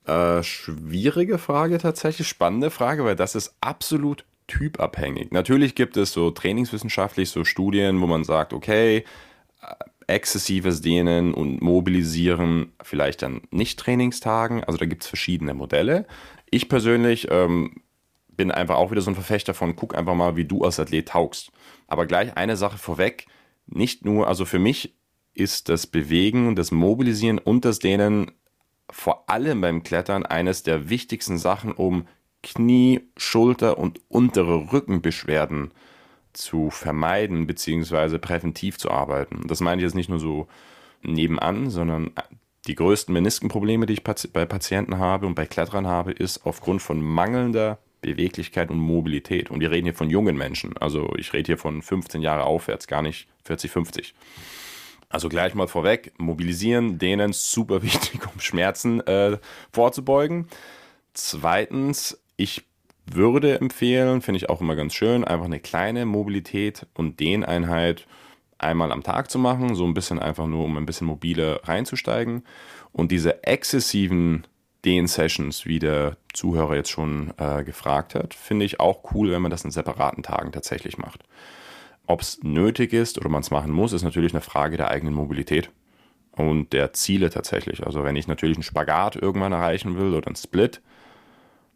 [0.05, 5.31] Äh, schwierige Frage tatsächlich, spannende Frage, weil das ist absolut typabhängig.
[5.31, 9.05] Natürlich gibt es so trainingswissenschaftlich so Studien, wo man sagt, okay,
[9.61, 9.75] äh,
[10.07, 14.63] exzessives Dehnen und Mobilisieren vielleicht an Nicht-Trainingstagen.
[14.63, 16.05] Also da gibt es verschiedene Modelle.
[16.49, 17.81] Ich persönlich ähm,
[18.41, 21.09] bin einfach auch wieder so ein Verfechter von, guck einfach mal, wie du als Athlet
[21.09, 21.51] taugst.
[21.85, 23.27] Aber gleich eine Sache vorweg,
[23.67, 24.95] nicht nur, also für mich
[25.35, 28.31] ist das Bewegen, das Mobilisieren und das Dehnen
[28.89, 32.07] vor allem beim Klettern eines der wichtigsten Sachen, um
[32.41, 35.71] Knie, Schulter und untere Rückenbeschwerden
[36.33, 38.17] zu vermeiden bzw.
[38.17, 39.41] präventiv zu arbeiten.
[39.45, 40.47] Das meine ich jetzt nicht nur so
[41.03, 42.09] nebenan, sondern
[42.65, 47.03] die größten Meniskenprobleme, die ich bei Patienten habe und bei Kletterern habe, ist aufgrund von
[47.03, 49.51] mangelnder Beweglichkeit und Mobilität.
[49.51, 50.77] Und wir reden hier von jungen Menschen.
[50.77, 54.13] Also ich rede hier von 15 Jahre aufwärts, gar nicht 40, 50.
[55.09, 59.37] Also gleich mal vorweg, mobilisieren, dehnen, super wichtig, um Schmerzen äh,
[59.71, 60.47] vorzubeugen.
[61.13, 62.63] Zweitens, ich
[63.05, 68.07] würde empfehlen, finde ich auch immer ganz schön, einfach eine kleine Mobilität und Dehneinheit
[68.57, 72.43] einmal am Tag zu machen, so ein bisschen einfach nur, um ein bisschen mobile reinzusteigen.
[72.93, 74.45] Und diese exzessiven
[74.85, 79.41] den Sessions, wie der Zuhörer jetzt schon äh, gefragt hat, finde ich auch cool, wenn
[79.41, 81.23] man das in separaten Tagen tatsächlich macht.
[82.07, 85.13] Ob es nötig ist oder man es machen muss, ist natürlich eine Frage der eigenen
[85.13, 85.69] Mobilität
[86.31, 87.85] und der Ziele tatsächlich.
[87.85, 90.81] Also wenn ich natürlich einen Spagat irgendwann erreichen will oder einen Split,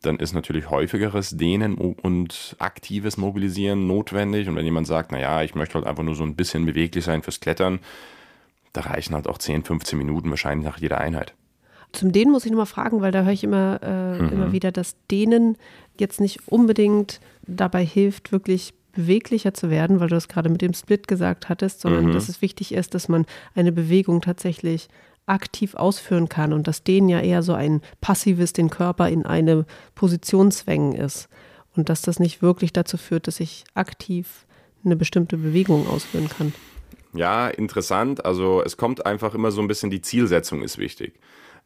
[0.02, 4.48] dann ist natürlich häufigeres Dehnen und aktives Mobilisieren notwendig.
[4.48, 7.24] Und wenn jemand sagt, naja, ich möchte halt einfach nur so ein bisschen beweglich sein
[7.24, 7.80] fürs Klettern,
[8.74, 11.34] da reichen halt auch 10, 15 Minuten wahrscheinlich nach jeder Einheit.
[11.96, 14.30] Zum Dehnen muss ich nochmal fragen, weil da höre ich immer, äh, mhm.
[14.30, 15.58] immer wieder, dass Dehnen
[15.98, 20.74] jetzt nicht unbedingt dabei hilft, wirklich beweglicher zu werden, weil du das gerade mit dem
[20.74, 22.12] Split gesagt hattest, sondern mhm.
[22.14, 24.90] dass es wichtig ist, dass man eine Bewegung tatsächlich
[25.26, 29.66] aktiv ausführen kann und dass Dehnen ja eher so ein passives, den Körper in eine
[29.96, 31.30] Position zwängen ist
[31.76, 34.46] und dass das nicht wirklich dazu führt, dass ich aktiv
[34.84, 36.54] eine bestimmte Bewegung ausführen kann.
[37.14, 38.24] Ja, interessant.
[38.24, 41.14] Also es kommt einfach immer so ein bisschen, die Zielsetzung ist wichtig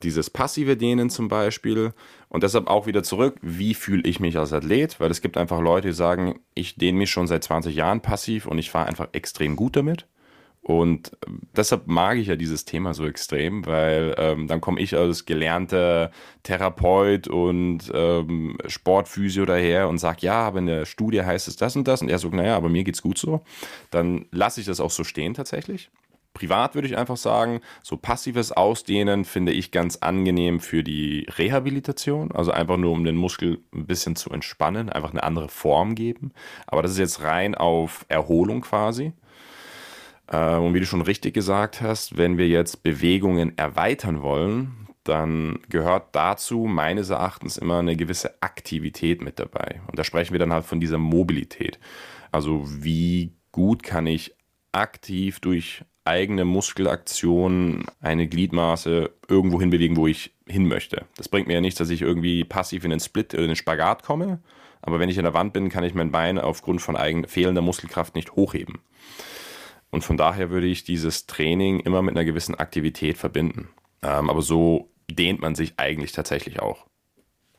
[0.03, 1.93] dieses passive Dehnen zum Beispiel.
[2.29, 4.99] Und deshalb auch wieder zurück, wie fühle ich mich als Athlet?
[4.99, 8.45] Weil es gibt einfach Leute, die sagen, ich dehne mich schon seit 20 Jahren passiv
[8.45, 10.05] und ich fahre einfach extrem gut damit.
[10.61, 14.95] Und ähm, deshalb mag ich ja dieses Thema so extrem, weil ähm, dann komme ich
[14.95, 16.11] als gelernter
[16.43, 21.75] Therapeut und ähm, Sportphysio daher und sage, ja, aber in der Studie heißt es das
[21.75, 22.01] und das.
[22.01, 23.41] Und er sagt, naja, aber mir geht's gut so.
[23.89, 25.89] Dann lasse ich das auch so stehen tatsächlich.
[26.33, 32.31] Privat würde ich einfach sagen, so passives Ausdehnen finde ich ganz angenehm für die Rehabilitation,
[32.31, 36.31] also einfach nur um den Muskel ein bisschen zu entspannen, einfach eine andere Form geben.
[36.67, 39.13] Aber das ist jetzt rein auf Erholung quasi.
[40.27, 45.59] Äh, und wie du schon richtig gesagt hast, wenn wir jetzt Bewegungen erweitern wollen, dann
[45.69, 49.81] gehört dazu meines Erachtens immer eine gewisse Aktivität mit dabei.
[49.87, 51.79] Und da sprechen wir dann halt von dieser Mobilität.
[52.31, 54.35] Also wie gut kann ich
[54.71, 61.05] aktiv durch eigene Muskelaktion eine Gliedmaße irgendwo hinbewegen, wo ich hin möchte.
[61.15, 63.55] Das bringt mir ja nichts, dass ich irgendwie passiv in den Split oder in den
[63.55, 64.39] Spagat komme,
[64.81, 67.61] aber wenn ich in der Wand bin, kann ich mein Bein aufgrund von eigen, fehlender
[67.61, 68.79] Muskelkraft nicht hochheben.
[69.91, 73.69] Und von daher würde ich dieses Training immer mit einer gewissen Aktivität verbinden.
[74.01, 76.85] Ähm, aber so dehnt man sich eigentlich tatsächlich auch.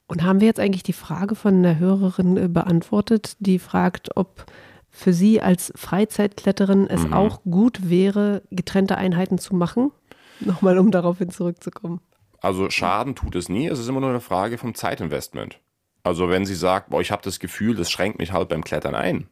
[0.07, 4.47] Und haben wir jetzt eigentlich die Frage von einer Hörerin äh, beantwortet, die fragt, ob
[4.91, 7.13] für Sie als Freizeitkletterin es mhm.
[7.13, 9.93] auch gut wäre, getrennte Einheiten zu machen?
[10.41, 12.01] Nochmal, um daraufhin zurückzukommen.
[12.41, 15.61] Also Schaden tut es nie, es ist immer nur eine Frage vom Zeitinvestment.
[16.03, 18.95] Also wenn sie sagt, boah, ich habe das Gefühl, das schränkt mich halt beim Klettern
[18.95, 19.29] ein,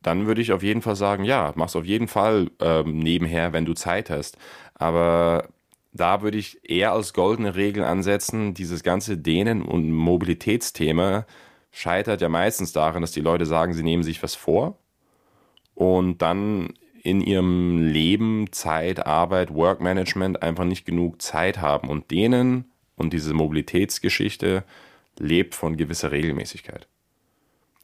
[0.00, 3.66] dann würde ich auf jeden Fall sagen, ja, mach's auf jeden Fall ähm, nebenher, wenn
[3.66, 4.38] du Zeit hast.
[4.74, 5.48] Aber
[5.92, 11.26] da würde ich eher als goldene Regel ansetzen, dieses ganze Dehnen- und Mobilitätsthema
[11.70, 14.78] scheitert ja meistens daran, dass die Leute sagen, sie nehmen sich was vor
[15.78, 16.74] und dann
[17.04, 21.88] in ihrem Leben, Zeit, Arbeit, Workmanagement einfach nicht genug Zeit haben.
[21.88, 22.64] Und denen
[22.96, 24.64] und diese Mobilitätsgeschichte
[25.20, 26.88] lebt von gewisser Regelmäßigkeit.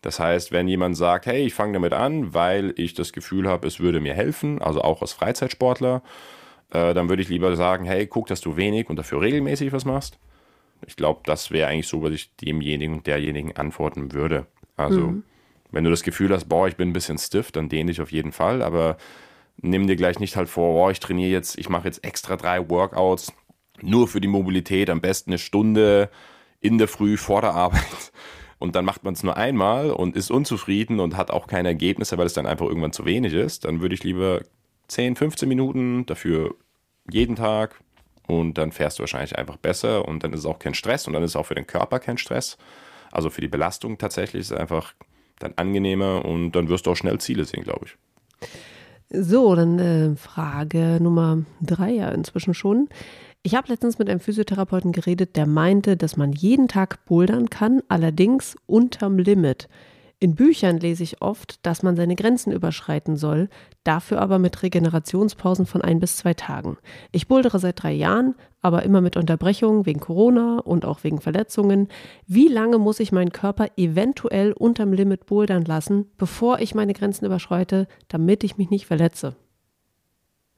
[0.02, 3.68] Das heißt, wenn jemand sagt, hey, ich fange damit an, weil ich das Gefühl habe,
[3.68, 6.02] es würde mir helfen, also auch als Freizeitsportler,
[6.70, 9.84] äh, dann würde ich lieber sagen, hey, guck, dass du wenig und dafür regelmäßig was
[9.84, 10.18] machst.
[10.84, 14.46] Ich glaube, das wäre eigentlich so, was ich demjenigen und derjenigen antworten würde.
[14.76, 15.24] Also, mhm.
[15.74, 18.12] Wenn du das Gefühl hast, boah, ich bin ein bisschen stiff, dann dehn dich auf
[18.12, 18.96] jeden Fall, aber
[19.60, 22.68] nimm dir gleich nicht halt vor, boah, ich trainiere jetzt, ich mache jetzt extra drei
[22.68, 23.32] Workouts
[23.80, 26.10] nur für die Mobilität, am besten eine Stunde
[26.60, 27.82] in der Früh vor der Arbeit.
[28.58, 32.16] Und dann macht man es nur einmal und ist unzufrieden und hat auch keine Ergebnisse,
[32.16, 33.66] weil es dann einfach irgendwann zu wenig ist.
[33.66, 34.40] Dann würde ich lieber
[34.88, 36.54] 10, 15 Minuten dafür
[37.10, 37.78] jeden Tag
[38.26, 41.12] und dann fährst du wahrscheinlich einfach besser und dann ist es auch kein Stress und
[41.12, 42.56] dann ist es auch für den Körper kein Stress.
[43.12, 44.94] Also für die Belastung tatsächlich ist es einfach
[45.38, 47.96] dann angenehmer und dann wirst du auch schnell Ziele sehen, glaube ich.
[49.10, 52.88] So, dann äh, Frage Nummer drei ja inzwischen schon.
[53.42, 57.82] Ich habe letztens mit einem Physiotherapeuten geredet, der meinte, dass man jeden Tag bouldern kann,
[57.88, 59.68] allerdings unterm Limit.
[60.24, 63.50] In Büchern lese ich oft, dass man seine Grenzen überschreiten soll,
[63.82, 66.78] dafür aber mit Regenerationspausen von ein bis zwei Tagen.
[67.12, 71.88] Ich bouldere seit drei Jahren, aber immer mit Unterbrechungen wegen Corona und auch wegen Verletzungen.
[72.26, 77.26] Wie lange muss ich meinen Körper eventuell unterm Limit bouldern lassen, bevor ich meine Grenzen
[77.26, 79.36] überschreite, damit ich mich nicht verletze?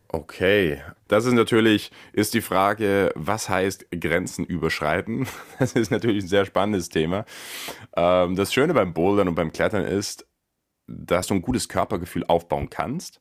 [0.09, 5.27] Okay, das ist natürlich, ist die Frage, was heißt Grenzen überschreiten?
[5.59, 7.25] Das ist natürlich ein sehr spannendes Thema.
[7.97, 10.27] Ähm, das Schöne beim Bouldern und beim Klettern ist,
[10.87, 13.21] dass du ein gutes Körpergefühl aufbauen kannst.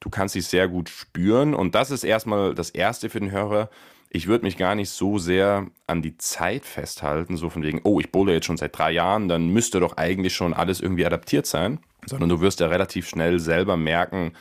[0.00, 3.70] Du kannst dich sehr gut spüren und das ist erstmal das Erste für den Hörer.
[4.10, 8.00] Ich würde mich gar nicht so sehr an die Zeit festhalten, so von wegen, oh,
[8.00, 11.46] ich bowle jetzt schon seit drei Jahren, dann müsste doch eigentlich schon alles irgendwie adaptiert
[11.46, 14.32] sein, sondern du wirst ja relativ schnell selber merken,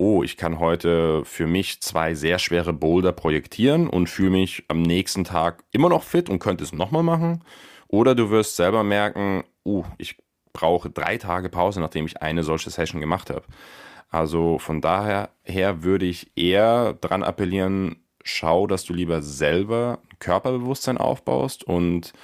[0.00, 4.80] oh, ich kann heute für mich zwei sehr schwere Boulder projektieren und fühle mich am
[4.80, 7.44] nächsten Tag immer noch fit und könnte es nochmal machen.
[7.86, 10.16] Oder du wirst selber merken, oh, ich
[10.54, 13.42] brauche drei Tage Pause, nachdem ich eine solche Session gemacht habe.
[14.08, 20.96] Also von daher her würde ich eher dran appellieren, schau, dass du lieber selber Körperbewusstsein
[20.96, 22.14] aufbaust und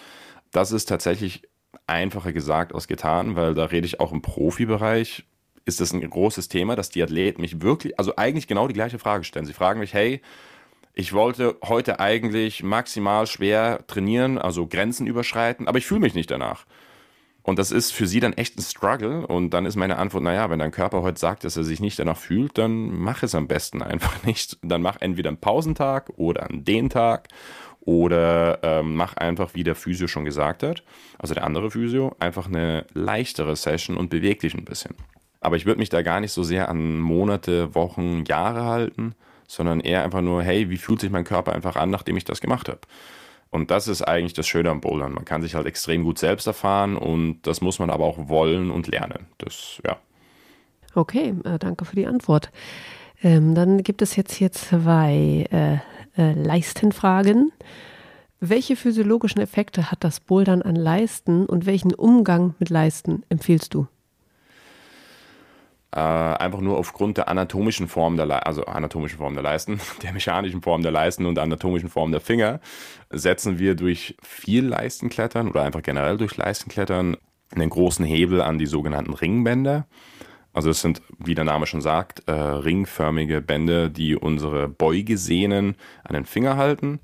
[0.51, 1.43] das ist tatsächlich
[1.87, 5.27] einfacher gesagt als getan, weil da rede ich auch im Profibereich
[5.67, 8.99] ist das ein großes Thema, dass die Athleten mich wirklich, also eigentlich genau die gleiche
[8.99, 9.47] Frage stellen.
[9.47, 10.23] Sie fragen mich, hey,
[10.95, 16.31] ich wollte heute eigentlich maximal schwer trainieren, also Grenzen überschreiten, aber ich fühle mich nicht
[16.31, 16.65] danach.
[17.43, 19.25] Und das ist für sie dann echt ein Struggle.
[19.25, 21.97] Und dann ist meine Antwort, naja, wenn dein Körper heute sagt, dass er sich nicht
[21.99, 24.59] danach fühlt, dann mach es am besten einfach nicht.
[24.63, 27.29] Dann mach entweder einen Pausentag oder einen Dehntag
[27.81, 30.83] oder ähm, mach einfach, wie der Physio schon gesagt hat,
[31.19, 34.97] also der andere Physio, einfach eine leichtere Session und beweg dich ein bisschen.
[35.41, 39.15] Aber ich würde mich da gar nicht so sehr an Monate, Wochen, Jahre halten,
[39.47, 42.41] sondern eher einfach nur, hey, wie fühlt sich mein Körper einfach an, nachdem ich das
[42.41, 42.81] gemacht habe?
[43.51, 45.13] Und das ist eigentlich das Schöne am Bouldern.
[45.13, 48.71] Man kann sich halt extrem gut selbst erfahren und das muss man aber auch wollen
[48.71, 49.27] und lernen.
[49.39, 49.97] Das, ja.
[50.95, 52.51] Okay, äh, danke für die Antwort.
[53.23, 55.77] Ähm, dann gibt es jetzt hier zwei äh,
[56.21, 57.53] äh, Leistenfragen.
[58.41, 63.87] Welche physiologischen Effekte hat das Bouldern an Leisten und welchen Umgang mit Leisten empfiehlst du?
[65.93, 70.13] Äh, einfach nur aufgrund der anatomischen Form der, Le also anatomischen Form der Leisten, der
[70.13, 72.61] mechanischen Form der Leisten und der anatomischen Form der Finger,
[73.11, 77.17] setzen wir durch viel Leistenklettern oder einfach generell durch Leistenklettern
[77.55, 79.87] einen großen Hebel an die sogenannten Ringbänder.
[80.53, 86.15] Also es sind, wie der Name schon sagt, äh, ringförmige Bänder, die unsere Beugesehnen an
[86.15, 86.99] den Finger halten.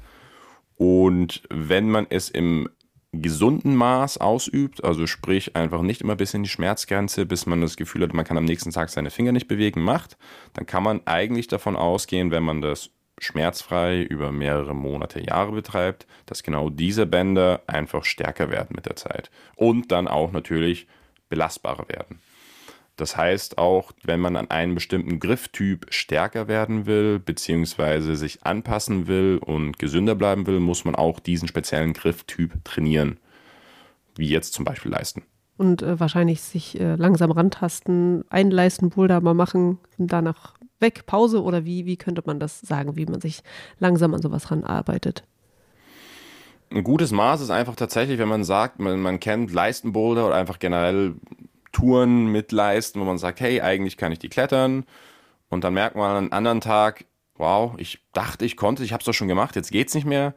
[0.76, 2.68] Und wenn man es im
[3.12, 7.76] gesunden Maß ausübt, also sprich einfach nicht immer bis in die Schmerzgrenze, bis man das
[7.76, 10.16] Gefühl hat, man kann am nächsten Tag seine Finger nicht bewegen, macht,
[10.54, 16.06] dann kann man eigentlich davon ausgehen, wenn man das schmerzfrei über mehrere Monate, Jahre betreibt,
[16.26, 20.86] dass genau diese Bänder einfach stärker werden mit der Zeit und dann auch natürlich
[21.28, 22.20] belastbarer werden.
[22.96, 29.06] Das heißt auch, wenn man an einem bestimmten Grifftyp stärker werden will, beziehungsweise sich anpassen
[29.06, 33.18] will und gesünder bleiben will, muss man auch diesen speziellen Grifftyp trainieren.
[34.14, 35.22] Wie jetzt zum Beispiel leisten.
[35.56, 41.64] Und äh, wahrscheinlich sich äh, langsam rantasten, einen Leistenboulder mal machen, danach weg, Pause oder
[41.64, 43.42] wie, wie könnte man das sagen, wie man sich
[43.78, 45.24] langsam an sowas ranarbeitet?
[46.70, 50.58] Ein gutes Maß ist einfach tatsächlich, wenn man sagt, man, man kennt Leistenboulder oder einfach
[50.58, 51.14] generell
[51.72, 54.84] Touren mit Leisten, wo man sagt, hey, eigentlich kann ich die klettern.
[55.48, 57.04] Und dann merkt man an einem anderen Tag,
[57.34, 60.34] wow, ich dachte, ich konnte, ich habe es doch schon gemacht, jetzt geht's nicht mehr.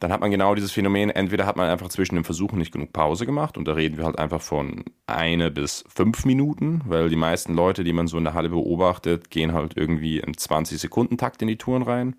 [0.00, 2.92] Dann hat man genau dieses Phänomen, entweder hat man einfach zwischen den Versuchen nicht genug
[2.94, 7.16] Pause gemacht und da reden wir halt einfach von eine bis fünf Minuten, weil die
[7.16, 11.48] meisten Leute, die man so in der Halle beobachtet, gehen halt irgendwie im 20-Sekunden-Takt in
[11.48, 12.16] die Touren rein.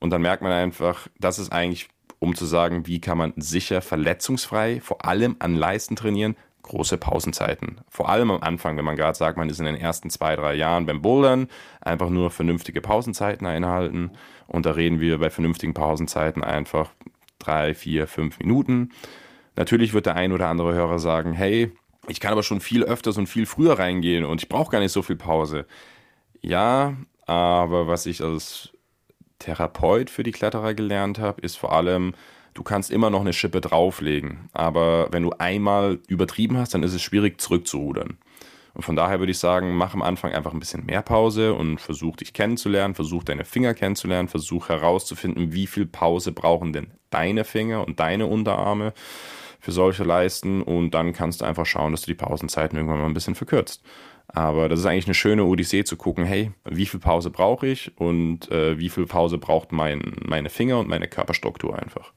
[0.00, 3.82] Und dann merkt man einfach, das ist eigentlich, um zu sagen, wie kann man sicher
[3.82, 6.34] verletzungsfrei, vor allem an Leisten trainieren,
[6.66, 7.80] große Pausenzeiten.
[7.88, 10.54] Vor allem am Anfang, wenn man gerade sagt, man ist in den ersten zwei, drei
[10.54, 11.48] Jahren beim Bouldern,
[11.80, 14.12] einfach nur vernünftige Pausenzeiten einhalten.
[14.46, 16.90] Und da reden wir bei vernünftigen Pausenzeiten einfach
[17.38, 18.90] drei, vier, fünf Minuten.
[19.56, 21.72] Natürlich wird der ein oder andere Hörer sagen, hey,
[22.08, 24.92] ich kann aber schon viel öfters und viel früher reingehen und ich brauche gar nicht
[24.92, 25.66] so viel Pause.
[26.40, 26.94] Ja,
[27.26, 28.70] aber was ich als
[29.38, 32.14] Therapeut für die Kletterer gelernt habe, ist vor allem,
[32.56, 34.48] du kannst immer noch eine Schippe drauflegen.
[34.52, 38.16] Aber wenn du einmal übertrieben hast, dann ist es schwierig zurückzurudern.
[38.72, 41.80] Und von daher würde ich sagen, mach am Anfang einfach ein bisschen mehr Pause und
[41.80, 47.44] versuch dich kennenzulernen, versuch deine Finger kennenzulernen, versuch herauszufinden, wie viel Pause brauchen denn deine
[47.44, 48.92] Finger und deine Unterarme
[49.60, 53.06] für solche Leisten und dann kannst du einfach schauen, dass du die Pausenzeiten irgendwann mal
[53.06, 53.82] ein bisschen verkürzt.
[54.28, 57.92] Aber das ist eigentlich eine schöne Odyssee zu gucken, hey, wie viel Pause brauche ich
[57.98, 62.12] und äh, wie viel Pause braucht mein, meine Finger und meine Körperstruktur einfach.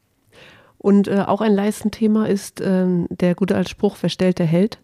[0.79, 4.79] Und äh, auch ein Leistenthema ist äh, der gute alte Spruch, verstellt der Held.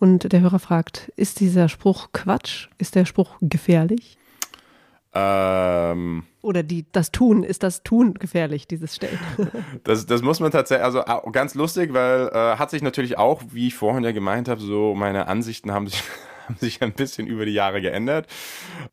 [0.00, 2.68] Und der Hörer fragt, ist dieser Spruch Quatsch?
[2.78, 4.18] Ist der Spruch gefährlich?
[5.14, 9.18] Ähm, Oder die, das Tun, ist das Tun gefährlich, dieses Stellen?
[9.84, 13.68] das, das muss man tatsächlich, also ganz lustig, weil äh, hat sich natürlich auch, wie
[13.68, 16.02] ich vorhin ja gemeint habe, so meine Ansichten haben sich
[16.44, 18.26] haben sich ein bisschen über die Jahre geändert.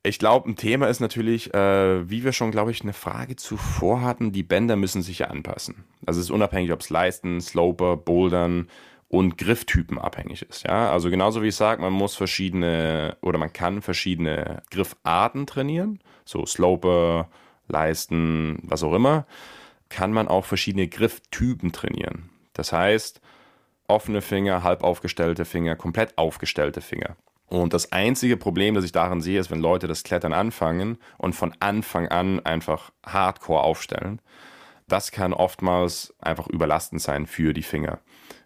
[0.03, 4.01] Ich glaube, ein Thema ist natürlich, äh, wie wir schon, glaube ich, eine Frage zuvor
[4.01, 5.83] hatten, die Bänder müssen sich ja anpassen.
[6.05, 8.67] Also es ist unabhängig, ob es Leisten, Sloper, Bouldern
[9.11, 10.63] und Grifftypen abhängig ist.
[10.63, 15.99] Ja, also genauso wie ich sage, man muss verschiedene oder man kann verschiedene Griffarten trainieren,
[16.23, 17.29] so Sloper,
[17.67, 19.25] Leisten, was auch immer,
[19.89, 22.29] kann man auch verschiedene Grifftypen trainieren.
[22.53, 23.21] Das heißt,
[23.87, 27.17] offene Finger, halb aufgestellte Finger, komplett aufgestellte Finger.
[27.51, 31.35] Und das einzige Problem, das ich darin sehe, ist, wenn Leute das Klettern anfangen und
[31.35, 34.21] von Anfang an einfach hardcore aufstellen.
[34.87, 37.99] Das kann oftmals einfach überlastend sein für die Finger.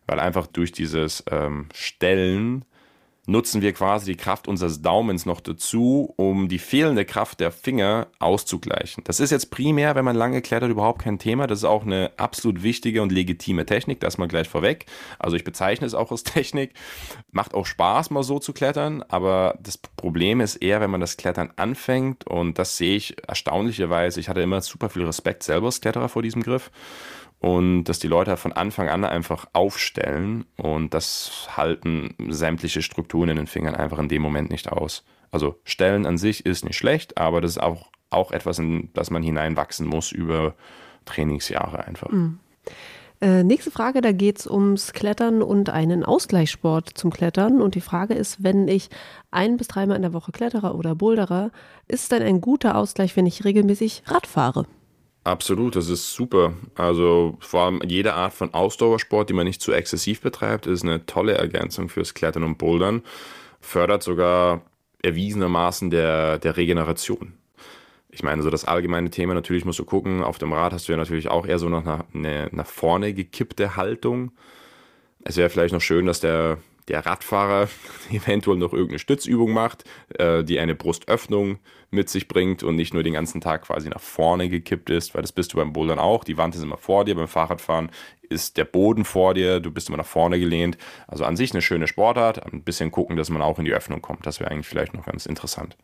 [0.07, 2.65] Weil einfach durch dieses ähm, Stellen
[3.27, 8.07] nutzen wir quasi die Kraft unseres Daumens noch dazu, um die fehlende Kraft der Finger
[8.19, 9.03] auszugleichen.
[9.03, 11.47] Das ist jetzt primär, wenn man lange klettert, überhaupt kein Thema.
[11.47, 14.85] Das ist auch eine absolut wichtige und legitime Technik, das mal gleich vorweg.
[15.19, 16.73] Also ich bezeichne es auch als Technik.
[17.31, 21.17] Macht auch Spaß, mal so zu klettern, aber das Problem ist eher, wenn man das
[21.17, 24.19] Klettern anfängt und das sehe ich erstaunlicherweise.
[24.19, 26.71] Ich hatte immer super viel Respekt selber als Kletterer vor diesem Griff
[27.45, 33.35] und dass die Leute von Anfang an einfach aufstellen und das halten sämtliche Strukturen in
[33.35, 35.03] den Fingern einfach in dem Moment nicht aus.
[35.29, 39.11] Also stellen an sich ist nicht schlecht, aber das ist auch, auch etwas, in das
[39.11, 40.55] man hineinwachsen muss über
[41.05, 42.09] Trainingsjahre einfach.
[42.09, 42.39] Mhm.
[43.21, 47.61] Äh, nächste Frage, da geht es ums Klettern und einen Ausgleichssport zum Klettern.
[47.61, 48.89] Und die Frage ist, wenn ich
[49.29, 51.51] ein bis dreimal in der Woche klettere oder boulderer,
[51.87, 54.65] ist dann ein guter Ausgleich, wenn ich regelmäßig Rad fahre?
[55.25, 56.53] Absolut, das ist super.
[56.75, 61.07] Also vor allem jede Art von Ausdauersport, die man nicht zu exzessiv betreibt, ist eine
[61.07, 63.01] tolle Ergänzung fürs Klettern und Bouldern.
[63.59, 64.61] Fördert sogar
[65.01, 67.33] erwiesenermaßen der, der Regeneration.
[68.11, 70.91] Ich meine, so das allgemeine Thema, natürlich musst du gucken, auf dem Rad hast du
[70.93, 74.31] ja natürlich auch eher so noch eine, eine nach vorne gekippte Haltung.
[75.23, 77.67] Es wäre vielleicht noch schön, dass der der Radfahrer
[78.11, 79.83] eventuell noch irgendeine Stützübung macht,
[80.17, 81.59] äh, die eine Brustöffnung
[81.91, 85.21] mit sich bringt und nicht nur den ganzen Tag quasi nach vorne gekippt ist, weil
[85.21, 86.23] das bist du beim Bouldern auch.
[86.23, 87.89] Die Wand ist immer vor dir, beim Fahrradfahren
[88.29, 90.77] ist der Boden vor dir, du bist immer nach vorne gelehnt.
[91.07, 94.01] Also an sich eine schöne Sportart, ein bisschen gucken, dass man auch in die Öffnung
[94.01, 94.25] kommt.
[94.25, 95.77] Das wäre eigentlich vielleicht noch ganz interessant.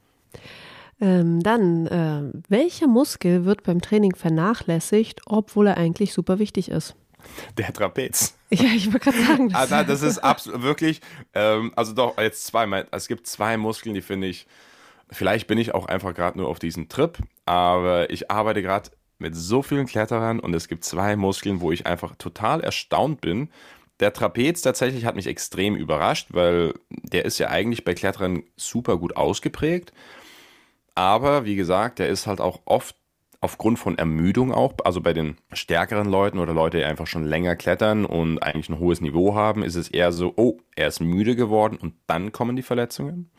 [1.00, 6.96] Ähm, dann, äh, welcher Muskel wird beim Training vernachlässigt, obwohl er eigentlich super wichtig ist?
[7.58, 8.36] Der Trapez.
[8.50, 9.50] Ja, ich wollte gerade sagen.
[9.50, 11.02] Das, also, das ist absolut wirklich,
[11.34, 12.88] ähm, also doch, jetzt zweimal.
[12.92, 14.46] Es gibt zwei Muskeln, die finde ich,
[15.10, 19.36] vielleicht bin ich auch einfach gerade nur auf diesem Trip, aber ich arbeite gerade mit
[19.36, 23.50] so vielen Kletterern und es gibt zwei Muskeln, wo ich einfach total erstaunt bin.
[24.00, 28.98] Der Trapez tatsächlich hat mich extrem überrascht, weil der ist ja eigentlich bei Kletterern super
[28.98, 29.94] gut ausgeprägt.
[30.96, 32.96] Aber wie gesagt, der ist halt auch oft
[33.42, 37.56] aufgrund von Ermüdung auch, also bei den stärkeren Leuten oder Leute, die einfach schon länger
[37.56, 41.36] klettern und eigentlich ein hohes Niveau haben, ist es eher so, oh, er ist müde
[41.36, 43.32] geworden und dann kommen die Verletzungen.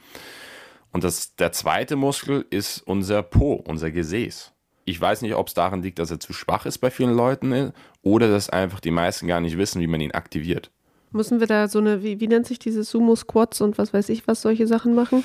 [0.91, 4.53] Und das, der zweite Muskel ist unser Po, unser Gesäß.
[4.85, 7.53] ich weiß nicht, ob es daran liegt, dass er zu schwach ist bei vielen Leuten
[7.53, 7.73] äh,
[8.03, 10.71] oder dass einfach die meisten gar nicht wissen, wie man ihn aktiviert.
[11.13, 14.27] Müssen wir da so eine, wie, wie nennt sich diese Sumo-Squats und was weiß ich,
[14.27, 15.23] was solche Sachen machen?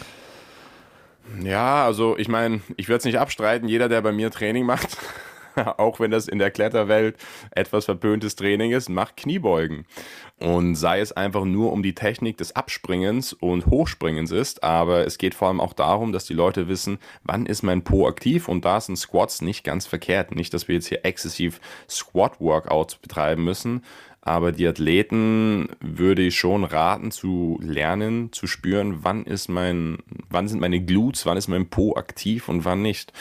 [1.43, 4.97] Ja, also ich meine, ich würde es nicht abstreiten, jeder, der bei mir Training macht,
[5.77, 7.17] auch wenn das in der Kletterwelt
[7.51, 9.85] etwas verpöntes Training ist, macht Kniebeugen.
[10.39, 15.17] Und sei es einfach nur um die Technik des Abspringens und Hochspringens ist, aber es
[15.17, 18.63] geht vor allem auch darum, dass die Leute wissen, wann ist mein Po aktiv und
[18.63, 20.35] da sind Squats nicht ganz verkehrt.
[20.35, 21.59] Nicht, dass wir jetzt hier exzessiv
[21.89, 23.83] Squat-Workouts betreiben müssen,
[24.27, 29.99] aber die Athleten würde ich schon raten zu lernen, zu spüren, wann ist mein,
[30.29, 33.13] wann sind meine Glutes, wann ist mein Po aktiv und wann nicht.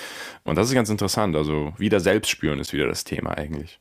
[0.44, 1.36] Und das ist ganz interessant.
[1.36, 3.78] Also wieder selbst spüren ist wieder das Thema eigentlich.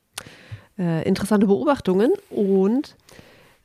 [0.78, 2.96] Äh, interessante Beobachtungen und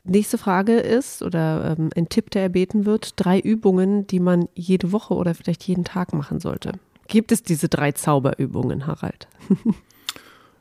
[0.04, 4.92] Nächste Frage ist, oder ähm, ein Tipp, der erbeten wird, drei Übungen, die man jede
[4.92, 6.72] Woche oder vielleicht jeden Tag machen sollte.
[7.08, 9.28] Gibt es diese drei Zauberübungen, Harald?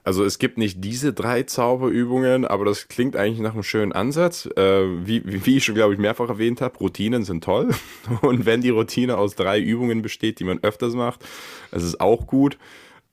[0.02, 4.46] Also es gibt nicht diese drei Zauberübungen, aber das klingt eigentlich nach einem schönen Ansatz.
[4.56, 7.70] Äh, wie, wie ich schon, glaube ich, mehrfach erwähnt habe, Routinen sind toll.
[8.22, 11.24] Und wenn die Routine aus drei Übungen besteht, die man öfters macht,
[11.70, 12.58] das ist auch gut.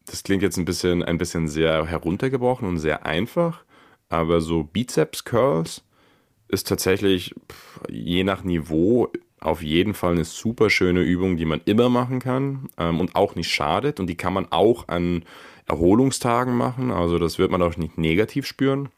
[0.05, 3.65] Das klingt jetzt ein bisschen, ein bisschen sehr heruntergebrochen und sehr einfach.
[4.07, 5.83] Aber so Bizeps-Curls
[6.47, 7.35] ist tatsächlich
[7.89, 12.69] je nach Niveau auf jeden Fall eine super schöne Übung, die man immer machen kann
[12.77, 13.99] ähm, und auch nicht schadet.
[13.99, 15.25] Und die kann man auch an
[15.67, 16.91] Erholungstagen machen.
[16.91, 18.89] Also das wird man auch nicht negativ spüren.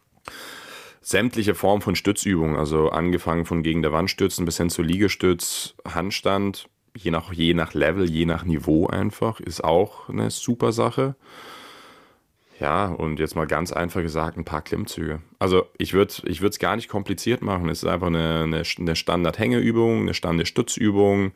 [1.02, 5.76] Sämtliche Formen von Stützübungen, also angefangen von gegen der Wand stützen bis hin zu Liegestütz,
[5.86, 11.16] Handstand, je nach, je nach Level, je nach Niveau einfach, ist auch eine super Sache.
[12.60, 15.22] Ja, und jetzt mal ganz einfach gesagt, ein paar Klimmzüge.
[15.40, 17.70] Also ich würde ich es gar nicht kompliziert machen.
[17.70, 21.32] Es ist einfach eine, eine, eine Standard-Hängeübung, eine Standard-Stützübung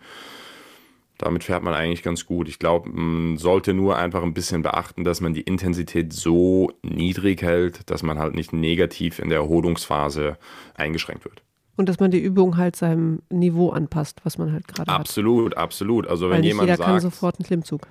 [1.24, 2.48] damit fährt man eigentlich ganz gut.
[2.48, 7.42] Ich glaube, man sollte nur einfach ein bisschen beachten, dass man die Intensität so niedrig
[7.42, 10.38] hält, dass man halt nicht negativ in der Erholungsphase
[10.76, 11.42] eingeschränkt wird.
[11.76, 15.00] Und dass man die Übung halt seinem Niveau anpasst, was man halt gerade hat.
[15.00, 16.08] Absolut, absolut.
[16.08, 17.88] Also Weil wenn nicht jemand jeder sagt, kann sofort einen Klimmzug.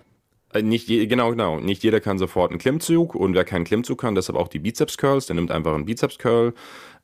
[0.52, 1.58] Äh, nicht je, genau, genau.
[1.58, 4.98] Nicht jeder kann sofort einen Klimmzug und wer keinen Klimmzug kann, deshalb auch die Bizeps
[4.98, 6.54] Curls, der nimmt einfach einen Bizeps Curl.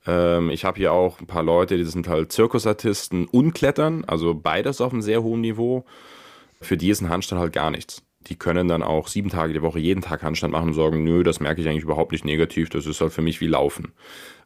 [0.06, 4.34] Ähm, ich habe hier auch ein paar Leute, die sind halt Zirkusartisten und Klettern, also
[4.34, 5.84] beides auf einem sehr hohen Niveau.
[6.60, 8.02] Für die ist ein Handstand halt gar nichts.
[8.26, 11.22] Die können dann auch sieben Tage die Woche jeden Tag Handstand machen und sagen, nö,
[11.22, 13.92] das merke ich eigentlich überhaupt nicht negativ, das ist halt für mich wie Laufen.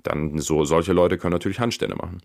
[0.03, 2.23] Dann so, solche Leute können natürlich Handstände machen.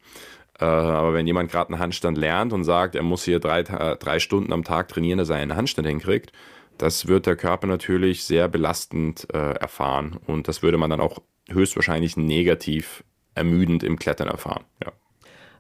[0.60, 4.20] Äh, aber wenn jemand gerade einen Handstand lernt und sagt, er muss hier drei, drei
[4.20, 6.32] Stunden am Tag trainieren, dass er einen Handstand hinkriegt,
[6.78, 11.20] das wird der Körper natürlich sehr belastend äh, erfahren und das würde man dann auch
[11.50, 14.64] höchstwahrscheinlich negativ ermüdend im Klettern erfahren.
[14.84, 14.92] Ja.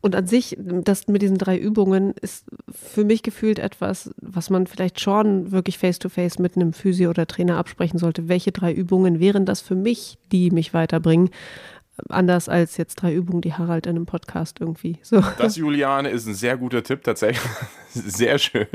[0.07, 4.65] Und an sich, das mit diesen drei Übungen ist für mich gefühlt etwas, was man
[4.65, 8.29] vielleicht schon wirklich face-to-face -face mit einem Physio oder Trainer absprechen sollte.
[8.29, 11.29] Welche drei Übungen wären das für mich, die mich weiterbringen?
[12.07, 14.97] Anders als jetzt drei Übungen, die Harald in einem Podcast irgendwie.
[15.01, 15.21] So.
[15.39, 17.41] Das, Juliane, ist ein sehr guter Tipp, tatsächlich.
[17.89, 18.67] Sehr schön.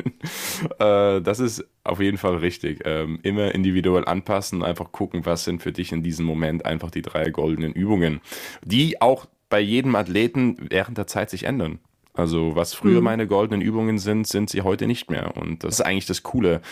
[0.81, 2.81] Äh, das ist auf jeden Fall richtig.
[2.85, 7.03] Ähm, immer individuell anpassen, einfach gucken, was sind für dich in diesem Moment einfach die
[7.03, 8.21] drei goldenen Übungen,
[8.65, 11.79] die auch bei jedem Athleten während der Zeit sich ändern.
[12.15, 13.05] Also was früher mhm.
[13.05, 15.37] meine goldenen Übungen sind, sind sie heute nicht mehr.
[15.37, 16.63] Und das ist eigentlich das Coole.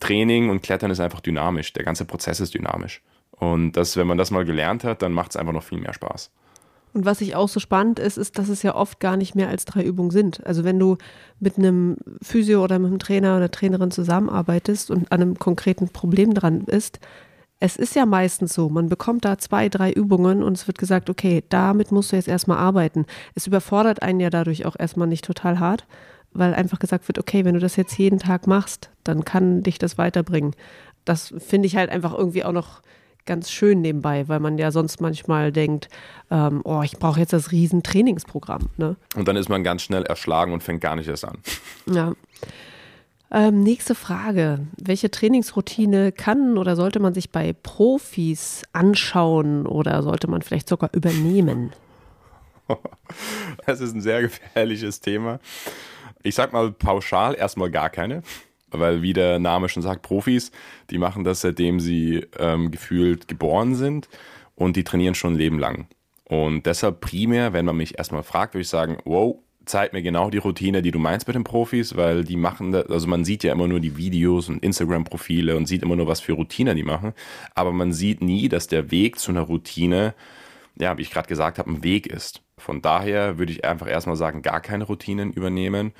[0.00, 1.72] Training und Klettern ist einfach dynamisch.
[1.72, 3.00] Der ganze Prozess ist dynamisch.
[3.30, 5.94] Und das, wenn man das mal gelernt hat, dann macht es einfach noch viel mehr
[5.94, 6.30] Spaß.
[6.92, 9.48] Und was ich auch so spannend ist, ist, dass es ja oft gar nicht mehr
[9.48, 10.44] als drei Übungen sind.
[10.44, 10.98] Also wenn du
[11.38, 16.34] mit einem Physio oder mit einem Trainer oder Trainerin zusammenarbeitest und an einem konkreten Problem
[16.34, 17.00] dran bist,
[17.60, 21.10] es ist ja meistens so, man bekommt da zwei, drei Übungen und es wird gesagt,
[21.10, 23.04] okay, damit musst du jetzt erstmal arbeiten.
[23.34, 25.86] Es überfordert einen ja dadurch auch erstmal nicht total hart,
[26.32, 29.78] weil einfach gesagt wird, okay, wenn du das jetzt jeden Tag machst, dann kann dich
[29.78, 30.56] das weiterbringen.
[31.04, 32.80] Das finde ich halt einfach irgendwie auch noch
[33.26, 35.88] ganz schön nebenbei, weil man ja sonst manchmal denkt,
[36.30, 38.70] ähm, oh, ich brauche jetzt das riesen Trainingsprogramm.
[38.78, 38.96] Ne?
[39.16, 41.38] Und dann ist man ganz schnell erschlagen und fängt gar nicht erst an.
[41.86, 42.14] Ja.
[43.32, 44.66] Ähm, nächste Frage.
[44.76, 50.90] Welche Trainingsroutine kann oder sollte man sich bei Profis anschauen oder sollte man vielleicht sogar
[50.92, 51.72] übernehmen?
[53.66, 55.40] Das ist ein sehr gefährliches Thema.
[56.22, 58.22] Ich sag mal pauschal erstmal gar keine,
[58.70, 60.52] weil wie der Name schon sagt, Profis,
[60.90, 64.08] die machen das seitdem sie ähm, gefühlt geboren sind
[64.54, 65.88] und die trainieren schon ein Leben lang.
[66.24, 70.30] Und deshalb primär, wenn man mich erstmal fragt, würde ich sagen, wow, zeig mir genau
[70.30, 73.44] die Routine, die du meinst mit den Profis, weil die machen, das, also man sieht
[73.44, 76.82] ja immer nur die Videos und Instagram-Profile und sieht immer nur, was für Routine die
[76.82, 77.12] machen,
[77.54, 80.14] aber man sieht nie, dass der Weg zu einer Routine,
[80.78, 82.42] ja, wie ich gerade gesagt habe, ein Weg ist.
[82.58, 85.92] Von daher würde ich einfach erstmal sagen, gar keine Routinen übernehmen.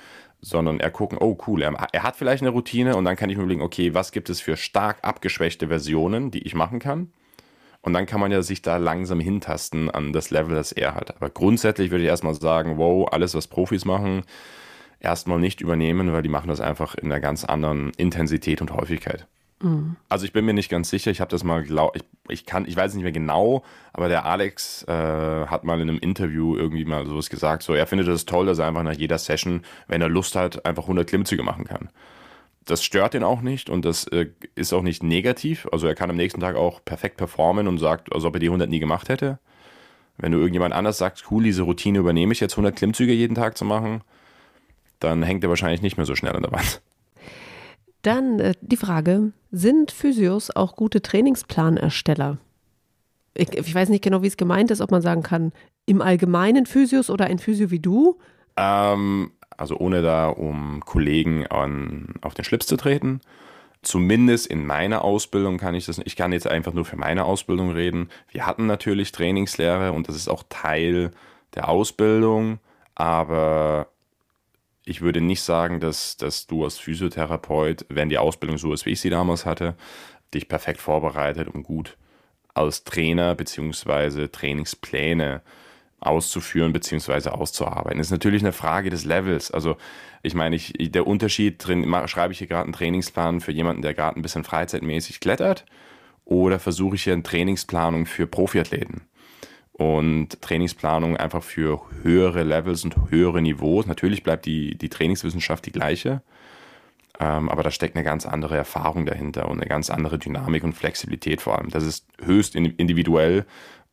[0.43, 3.37] sondern er gucken, oh cool, er, er, hat vielleicht eine Routine und dann kann ich
[3.37, 7.13] mir überlegen, okay, was gibt es für stark abgeschwächte Versionen, die ich machen kann?
[7.83, 11.17] Und dann kann man ja sich da langsam hintasten an das Level, das er hat.
[11.17, 14.23] Aber grundsätzlich würde ich erstmal sagen, wow, alles, was Profis machen,
[15.01, 19.27] erstmal nicht übernehmen, weil die machen das einfach in einer ganz anderen Intensität und Häufigkeit.
[19.63, 19.97] Mhm.
[20.09, 22.67] Also ich bin mir nicht ganz sicher, ich habe das mal glaub, ich, ich kann,
[22.67, 23.63] ich weiß nicht mehr genau,
[23.93, 24.93] aber der Alex äh,
[25.47, 28.47] hat mal in einem Interview irgendwie mal sowas gesagt, so er findet es das toll,
[28.47, 31.91] dass er einfach nach jeder Session, wenn er Lust hat, einfach 100 Klimmzüge machen kann.
[32.65, 35.67] Das stört ihn auch nicht und das äh, ist auch nicht negativ.
[35.73, 38.47] Also er kann am nächsten Tag auch perfekt performen und sagt, als ob er die
[38.47, 39.39] 100 nie gemacht hätte.
[40.19, 43.57] Wenn du irgendjemand anders sagst, cool, diese Routine übernehme ich jetzt 100 Klimmzüge jeden Tag
[43.57, 44.03] zu machen,
[44.99, 46.83] dann hängt er wahrscheinlich nicht mehr so schnell an der Wand.
[48.03, 52.39] Dann äh, die Frage, sind Physios auch gute Trainingsplanersteller?
[53.35, 55.53] Ich, ich, weiß nicht genau, wie es gemeint ist, ob man sagen kann,
[55.87, 58.19] im Allgemeinen Physios oder ein Physio wie du?
[58.57, 63.21] Ähm, also ohne da um Kollegen an, auf den Schlips zu treten.
[63.83, 66.07] Zumindest in meiner Ausbildung kann ich das nicht.
[66.07, 68.09] Ich kann jetzt einfach nur für meine Ausbildung reden.
[68.31, 71.11] Wir hatten natürlich Trainingslehre und das ist auch Teil
[71.55, 72.59] der Ausbildung,
[72.95, 73.89] aber
[74.85, 78.91] ich würde nicht sagen, dass, dass du als Physiotherapeut, wenn die Ausbildung so ist, wie
[78.91, 79.75] ich sie damals hatte,
[80.33, 81.97] dich perfekt vorbereitet, um gut
[82.55, 84.29] als Trainer bzw.
[84.29, 85.43] Trainingspläne
[86.01, 87.31] auszuführen bzw.
[87.31, 87.99] auszuarbeiten.
[87.99, 89.51] Das ist natürlich eine Frage des Levels.
[89.51, 89.77] Also
[90.23, 93.95] ich meine, ich, der Unterschied drin, schreibe ich hier gerade einen Trainingsplan für jemanden, der
[93.95, 95.65] gerade ein bisschen freizeitmäßig klettert
[96.25, 99.03] oder versuche ich hier eine Trainingsplanung für Profiathleten
[99.73, 103.87] und Trainingsplanung einfach für höhere Levels und höhere Niveaus.
[103.87, 106.23] Natürlich bleibt die, die Trainingswissenschaft die gleiche,
[107.19, 110.75] ähm, aber da steckt eine ganz andere Erfahrung dahinter und eine ganz andere Dynamik und
[110.75, 111.71] Flexibilität vor allem.
[111.71, 113.47] Das ist höchst individuell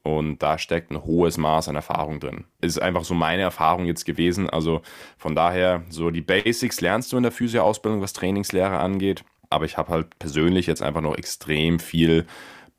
[0.08, 2.46] und da steckt ein hohes Maß an Erfahrung drin.
[2.62, 4.50] Ist einfach so meine Erfahrung jetzt gewesen.
[4.50, 4.82] Also
[5.18, 9.26] von daher, so die Basics lernst du in der Physio-Ausbildung, was Trainingslehre angeht.
[9.50, 12.26] Aber ich habe halt persönlich jetzt einfach noch extrem viel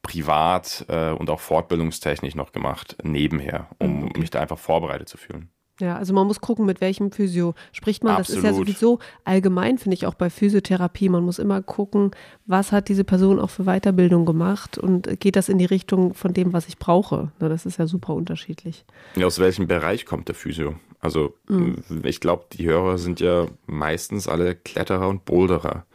[0.03, 4.21] privat äh, und auch fortbildungstechnisch noch gemacht, nebenher, um okay.
[4.21, 5.51] mich da einfach vorbereitet zu fühlen.
[5.81, 8.17] Ja, also man muss gucken, mit welchem Physio spricht man.
[8.17, 8.45] Absolut.
[8.45, 11.09] Das ist ja sowieso allgemein, finde ich, auch bei Physiotherapie.
[11.09, 12.11] Man muss immer gucken,
[12.47, 16.35] was hat diese Person auch für Weiterbildung gemacht und geht das in die Richtung von
[16.35, 17.31] dem, was ich brauche.
[17.39, 18.85] Das ist ja super unterschiedlich.
[19.15, 20.75] Ja, aus welchem Bereich kommt der Physio?
[21.01, 21.85] Also mhm.
[22.03, 25.87] ich glaube, die Hörer sind ja meistens alle Kletterer und Boulderer.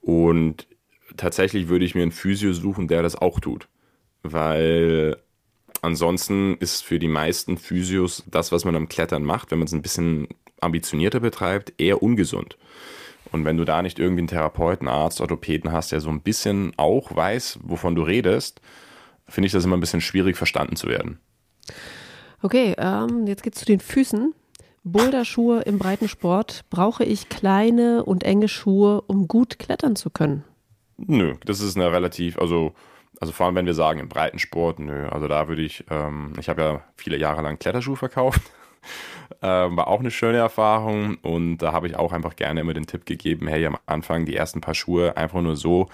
[0.00, 0.66] Und
[1.16, 3.68] tatsächlich würde ich mir einen Physio suchen, der das auch tut.
[4.22, 5.18] Weil
[5.84, 9.72] ansonsten ist für die meisten Physios das, was man am Klettern macht, wenn man es
[9.72, 10.28] ein bisschen
[10.60, 12.56] ambitionierter betreibt, eher ungesund.
[13.30, 16.72] Und wenn du da nicht irgendwie einen Therapeuten, Arzt, Orthopäden hast, der so ein bisschen
[16.76, 18.60] auch weiß, wovon du redest,
[19.28, 21.18] finde ich das immer ein bisschen schwierig verstanden zu werden.
[22.42, 24.34] Okay, ähm, jetzt geht's zu den Füßen.
[24.84, 26.64] Boulderschuhe im Breitensport.
[26.68, 30.44] Brauche ich kleine und enge Schuhe, um gut klettern zu können?
[30.98, 32.74] Nö, das ist eine relativ, also,
[33.24, 36.50] also vor allem wenn wir sagen im Breitensport, nö, also da würde ich, ähm, ich
[36.50, 38.42] habe ja viele Jahre lang Kletterschuhe verkauft.
[39.42, 42.86] ähm, war auch eine schöne Erfahrung und da habe ich auch einfach gerne immer den
[42.86, 45.88] Tipp gegeben, hey, am Anfang die ersten paar Schuhe einfach nur so,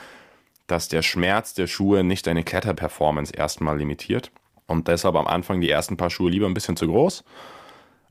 [0.66, 4.33] dass der Schmerz der Schuhe nicht deine Kletterperformance erstmal limitiert.
[4.66, 7.22] Und deshalb am Anfang die ersten paar Schuhe lieber ein bisschen zu groß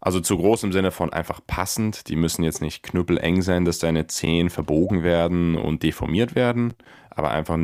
[0.01, 2.07] also zu groß im Sinne von einfach passend.
[2.07, 6.74] Die müssen jetzt nicht knüppeleng sein, dass deine Zehen verbogen werden und deformiert werden,
[7.09, 7.57] aber einfach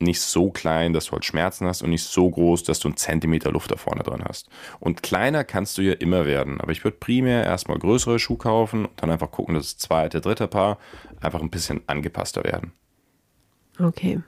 [0.00, 2.96] nicht so klein, dass du halt Schmerzen hast und nicht so groß, dass du einen
[2.96, 4.48] Zentimeter Luft da vorne drin hast.
[4.78, 6.60] Und kleiner kannst du ja immer werden.
[6.60, 10.20] Aber ich würde primär erstmal größere Schuhe kaufen und dann einfach gucken, dass das zweite,
[10.20, 10.78] dritte Paar
[11.20, 12.72] einfach ein bisschen angepasster werden.
[13.78, 14.20] Okay.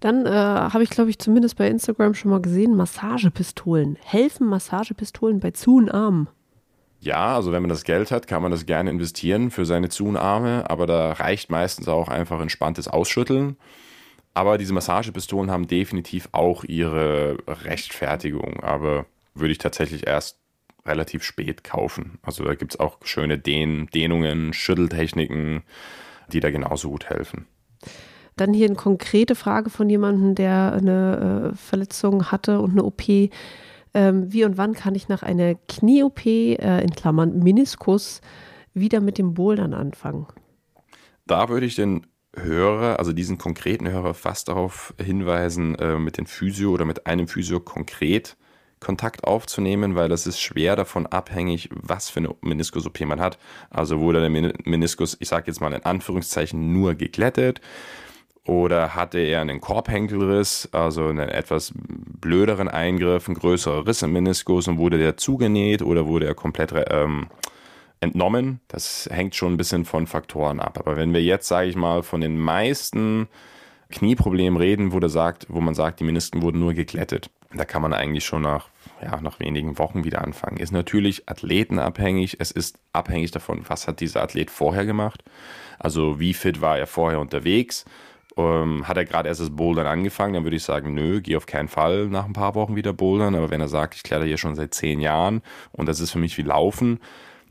[0.00, 3.96] Dann äh, habe ich, glaube ich, zumindest bei Instagram schon mal gesehen, Massagepistolen.
[4.02, 6.28] Helfen Massagepistolen bei Zu- und Armen?
[7.00, 10.06] Ja, also wenn man das Geld hat, kann man das gerne investieren für seine Zu-
[10.06, 13.56] und Arme, aber da reicht meistens auch einfach entspanntes Ausschütteln.
[14.34, 20.38] Aber diese Massagepistolen haben definitiv auch ihre Rechtfertigung, aber würde ich tatsächlich erst
[20.84, 22.18] relativ spät kaufen.
[22.22, 25.62] Also da gibt es auch schöne Dehn Dehnungen, Schütteltechniken,
[26.32, 27.46] die da genauso gut helfen.
[28.36, 33.02] Dann hier eine konkrete Frage von jemandem, der eine äh, Verletzung hatte und eine OP.
[33.96, 38.20] Ähm, wie und wann kann ich nach einer Knie-OP, äh, in Klammern Meniskus,
[38.74, 40.26] wieder mit dem Bouldern anfangen?
[41.26, 42.04] Da würde ich den
[42.36, 47.28] Hörer, also diesen konkreten Hörer, fast darauf hinweisen, äh, mit dem Physio oder mit einem
[47.28, 48.36] Physio konkret
[48.80, 53.38] Kontakt aufzunehmen, weil das ist schwer davon abhängig, was für eine Meniskus-OP man hat.
[53.70, 57.60] Also wurde der Meniskus, ich sage jetzt mal in Anführungszeichen, nur geglättet
[58.46, 64.68] oder hatte er einen Korbhenkelriss, also einen etwas blöderen Eingriff, ein größerer Riss im Meniskus
[64.68, 67.28] und wurde der zugenäht oder wurde er komplett ähm,
[68.04, 68.60] entnommen.
[68.68, 70.78] Das hängt schon ein bisschen von Faktoren ab.
[70.78, 73.28] Aber wenn wir jetzt, sage ich mal, von den meisten
[73.90, 77.92] Knieproblemen reden, wo, sagt, wo man sagt, die Menisken wurden nur geglättet, da kann man
[77.92, 78.68] eigentlich schon nach,
[79.02, 80.56] ja, nach wenigen Wochen wieder anfangen.
[80.56, 82.36] Ist natürlich athletenabhängig.
[82.40, 85.22] Es ist abhängig davon, was hat dieser Athlet vorher gemacht.
[85.78, 87.84] Also wie fit war er vorher unterwegs
[88.36, 91.46] ähm, hat er gerade erst das Bouldern angefangen, dann würde ich sagen, nö, geh auf
[91.46, 93.34] keinen Fall nach ein paar Wochen wieder bouldern.
[93.34, 95.42] Aber wenn er sagt, ich kletter hier schon seit zehn Jahren
[95.72, 97.00] und das ist für mich wie Laufen,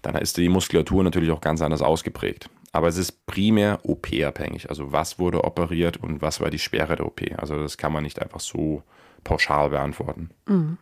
[0.04, 2.49] dann ist die Muskulatur natürlich auch ganz anders ausgeprägt.
[2.72, 4.70] Aber es ist primär OP-abhängig.
[4.70, 7.22] Also was wurde operiert und was war die Schwere der OP.
[7.38, 8.84] Also das kann man nicht einfach so
[9.24, 10.30] pauschal beantworten.
[10.47, 10.78] Mhm.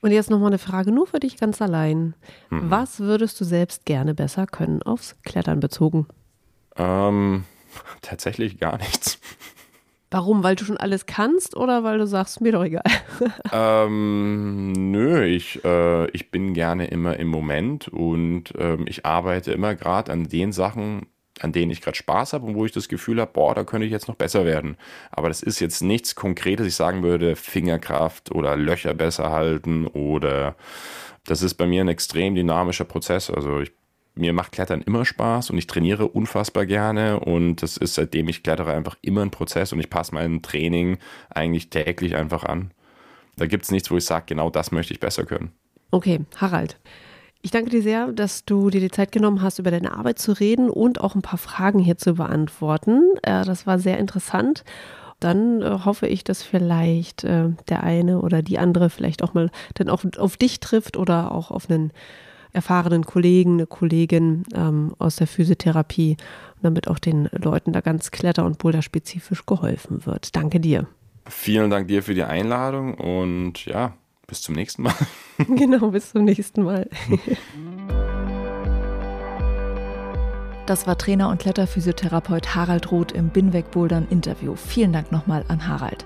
[0.00, 2.14] Und jetzt nochmal eine Frage nur für dich ganz allein.
[2.50, 2.70] Mhm.
[2.70, 6.06] Was würdest du selbst gerne besser können, aufs Klettern bezogen?
[6.76, 7.44] Ähm,
[8.02, 9.18] Tatsächlich gar nichts.
[10.10, 10.42] Warum?
[10.42, 12.82] Weil du schon alles kannst oder weil du sagst, mir doch egal?
[13.52, 19.74] ähm, nö, ich, äh, ich bin gerne immer im Moment und ähm, ich arbeite immer
[19.74, 21.06] gerade an den Sachen,
[21.40, 23.86] an denen ich gerade Spaß habe und wo ich das Gefühl habe, boah, da könnte
[23.86, 24.76] ich jetzt noch besser werden.
[25.10, 30.56] Aber das ist jetzt nichts Konkretes, ich sagen würde, Fingerkraft oder Löcher besser halten oder
[31.26, 33.30] das ist bei mir ein extrem dynamischer Prozess.
[33.30, 33.72] Also ich
[34.18, 38.42] mir macht Klettern immer Spaß und ich trainiere unfassbar gerne und das ist seitdem ich
[38.42, 40.98] klettere einfach immer ein Prozess und ich passe mein Training
[41.30, 42.72] eigentlich täglich einfach an.
[43.36, 45.52] Da gibt es nichts, wo ich sage, genau das möchte ich besser können.
[45.90, 46.78] Okay, Harald.
[47.40, 50.32] Ich danke dir sehr, dass du dir die Zeit genommen hast, über deine Arbeit zu
[50.32, 53.02] reden und auch ein paar Fragen hier zu beantworten.
[53.22, 54.64] Äh, das war sehr interessant.
[55.20, 59.50] Dann äh, hoffe ich, dass vielleicht äh, der eine oder die andere vielleicht auch mal
[59.74, 61.92] dann auch auf dich trifft oder auch auf einen
[62.52, 66.16] erfahrenen Kollegen, eine Kollegin ähm, aus der Physiotherapie,
[66.62, 70.34] damit auch den Leuten da ganz kletter- und boulderspezifisch geholfen wird.
[70.36, 70.86] Danke dir.
[71.26, 73.94] Vielen Dank dir für die Einladung und ja,
[74.26, 74.94] bis zum nächsten Mal.
[75.38, 76.88] genau, bis zum nächsten Mal.
[80.66, 84.54] Das war Trainer und Kletterphysiotherapeut Harald Roth im Binweg Bouldern Interview.
[84.54, 86.04] Vielen Dank nochmal an Harald.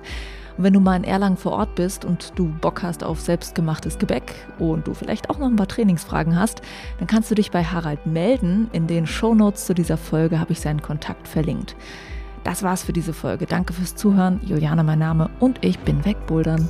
[0.57, 3.99] Und wenn du mal in Erlangen vor Ort bist und du Bock hast auf selbstgemachtes
[3.99, 6.63] Gebäck und du vielleicht auch noch ein paar Trainingsfragen hast,
[6.99, 8.69] dann kannst du dich bei Harald melden.
[8.73, 11.77] In den Shownotes zu dieser Folge habe ich seinen Kontakt verlinkt.
[12.45, 13.47] Das war's für diese Folge.
[13.47, 14.41] Danke fürs Zuhören.
[14.45, 16.69] Juliane mein Name und ich bin wegbouldern.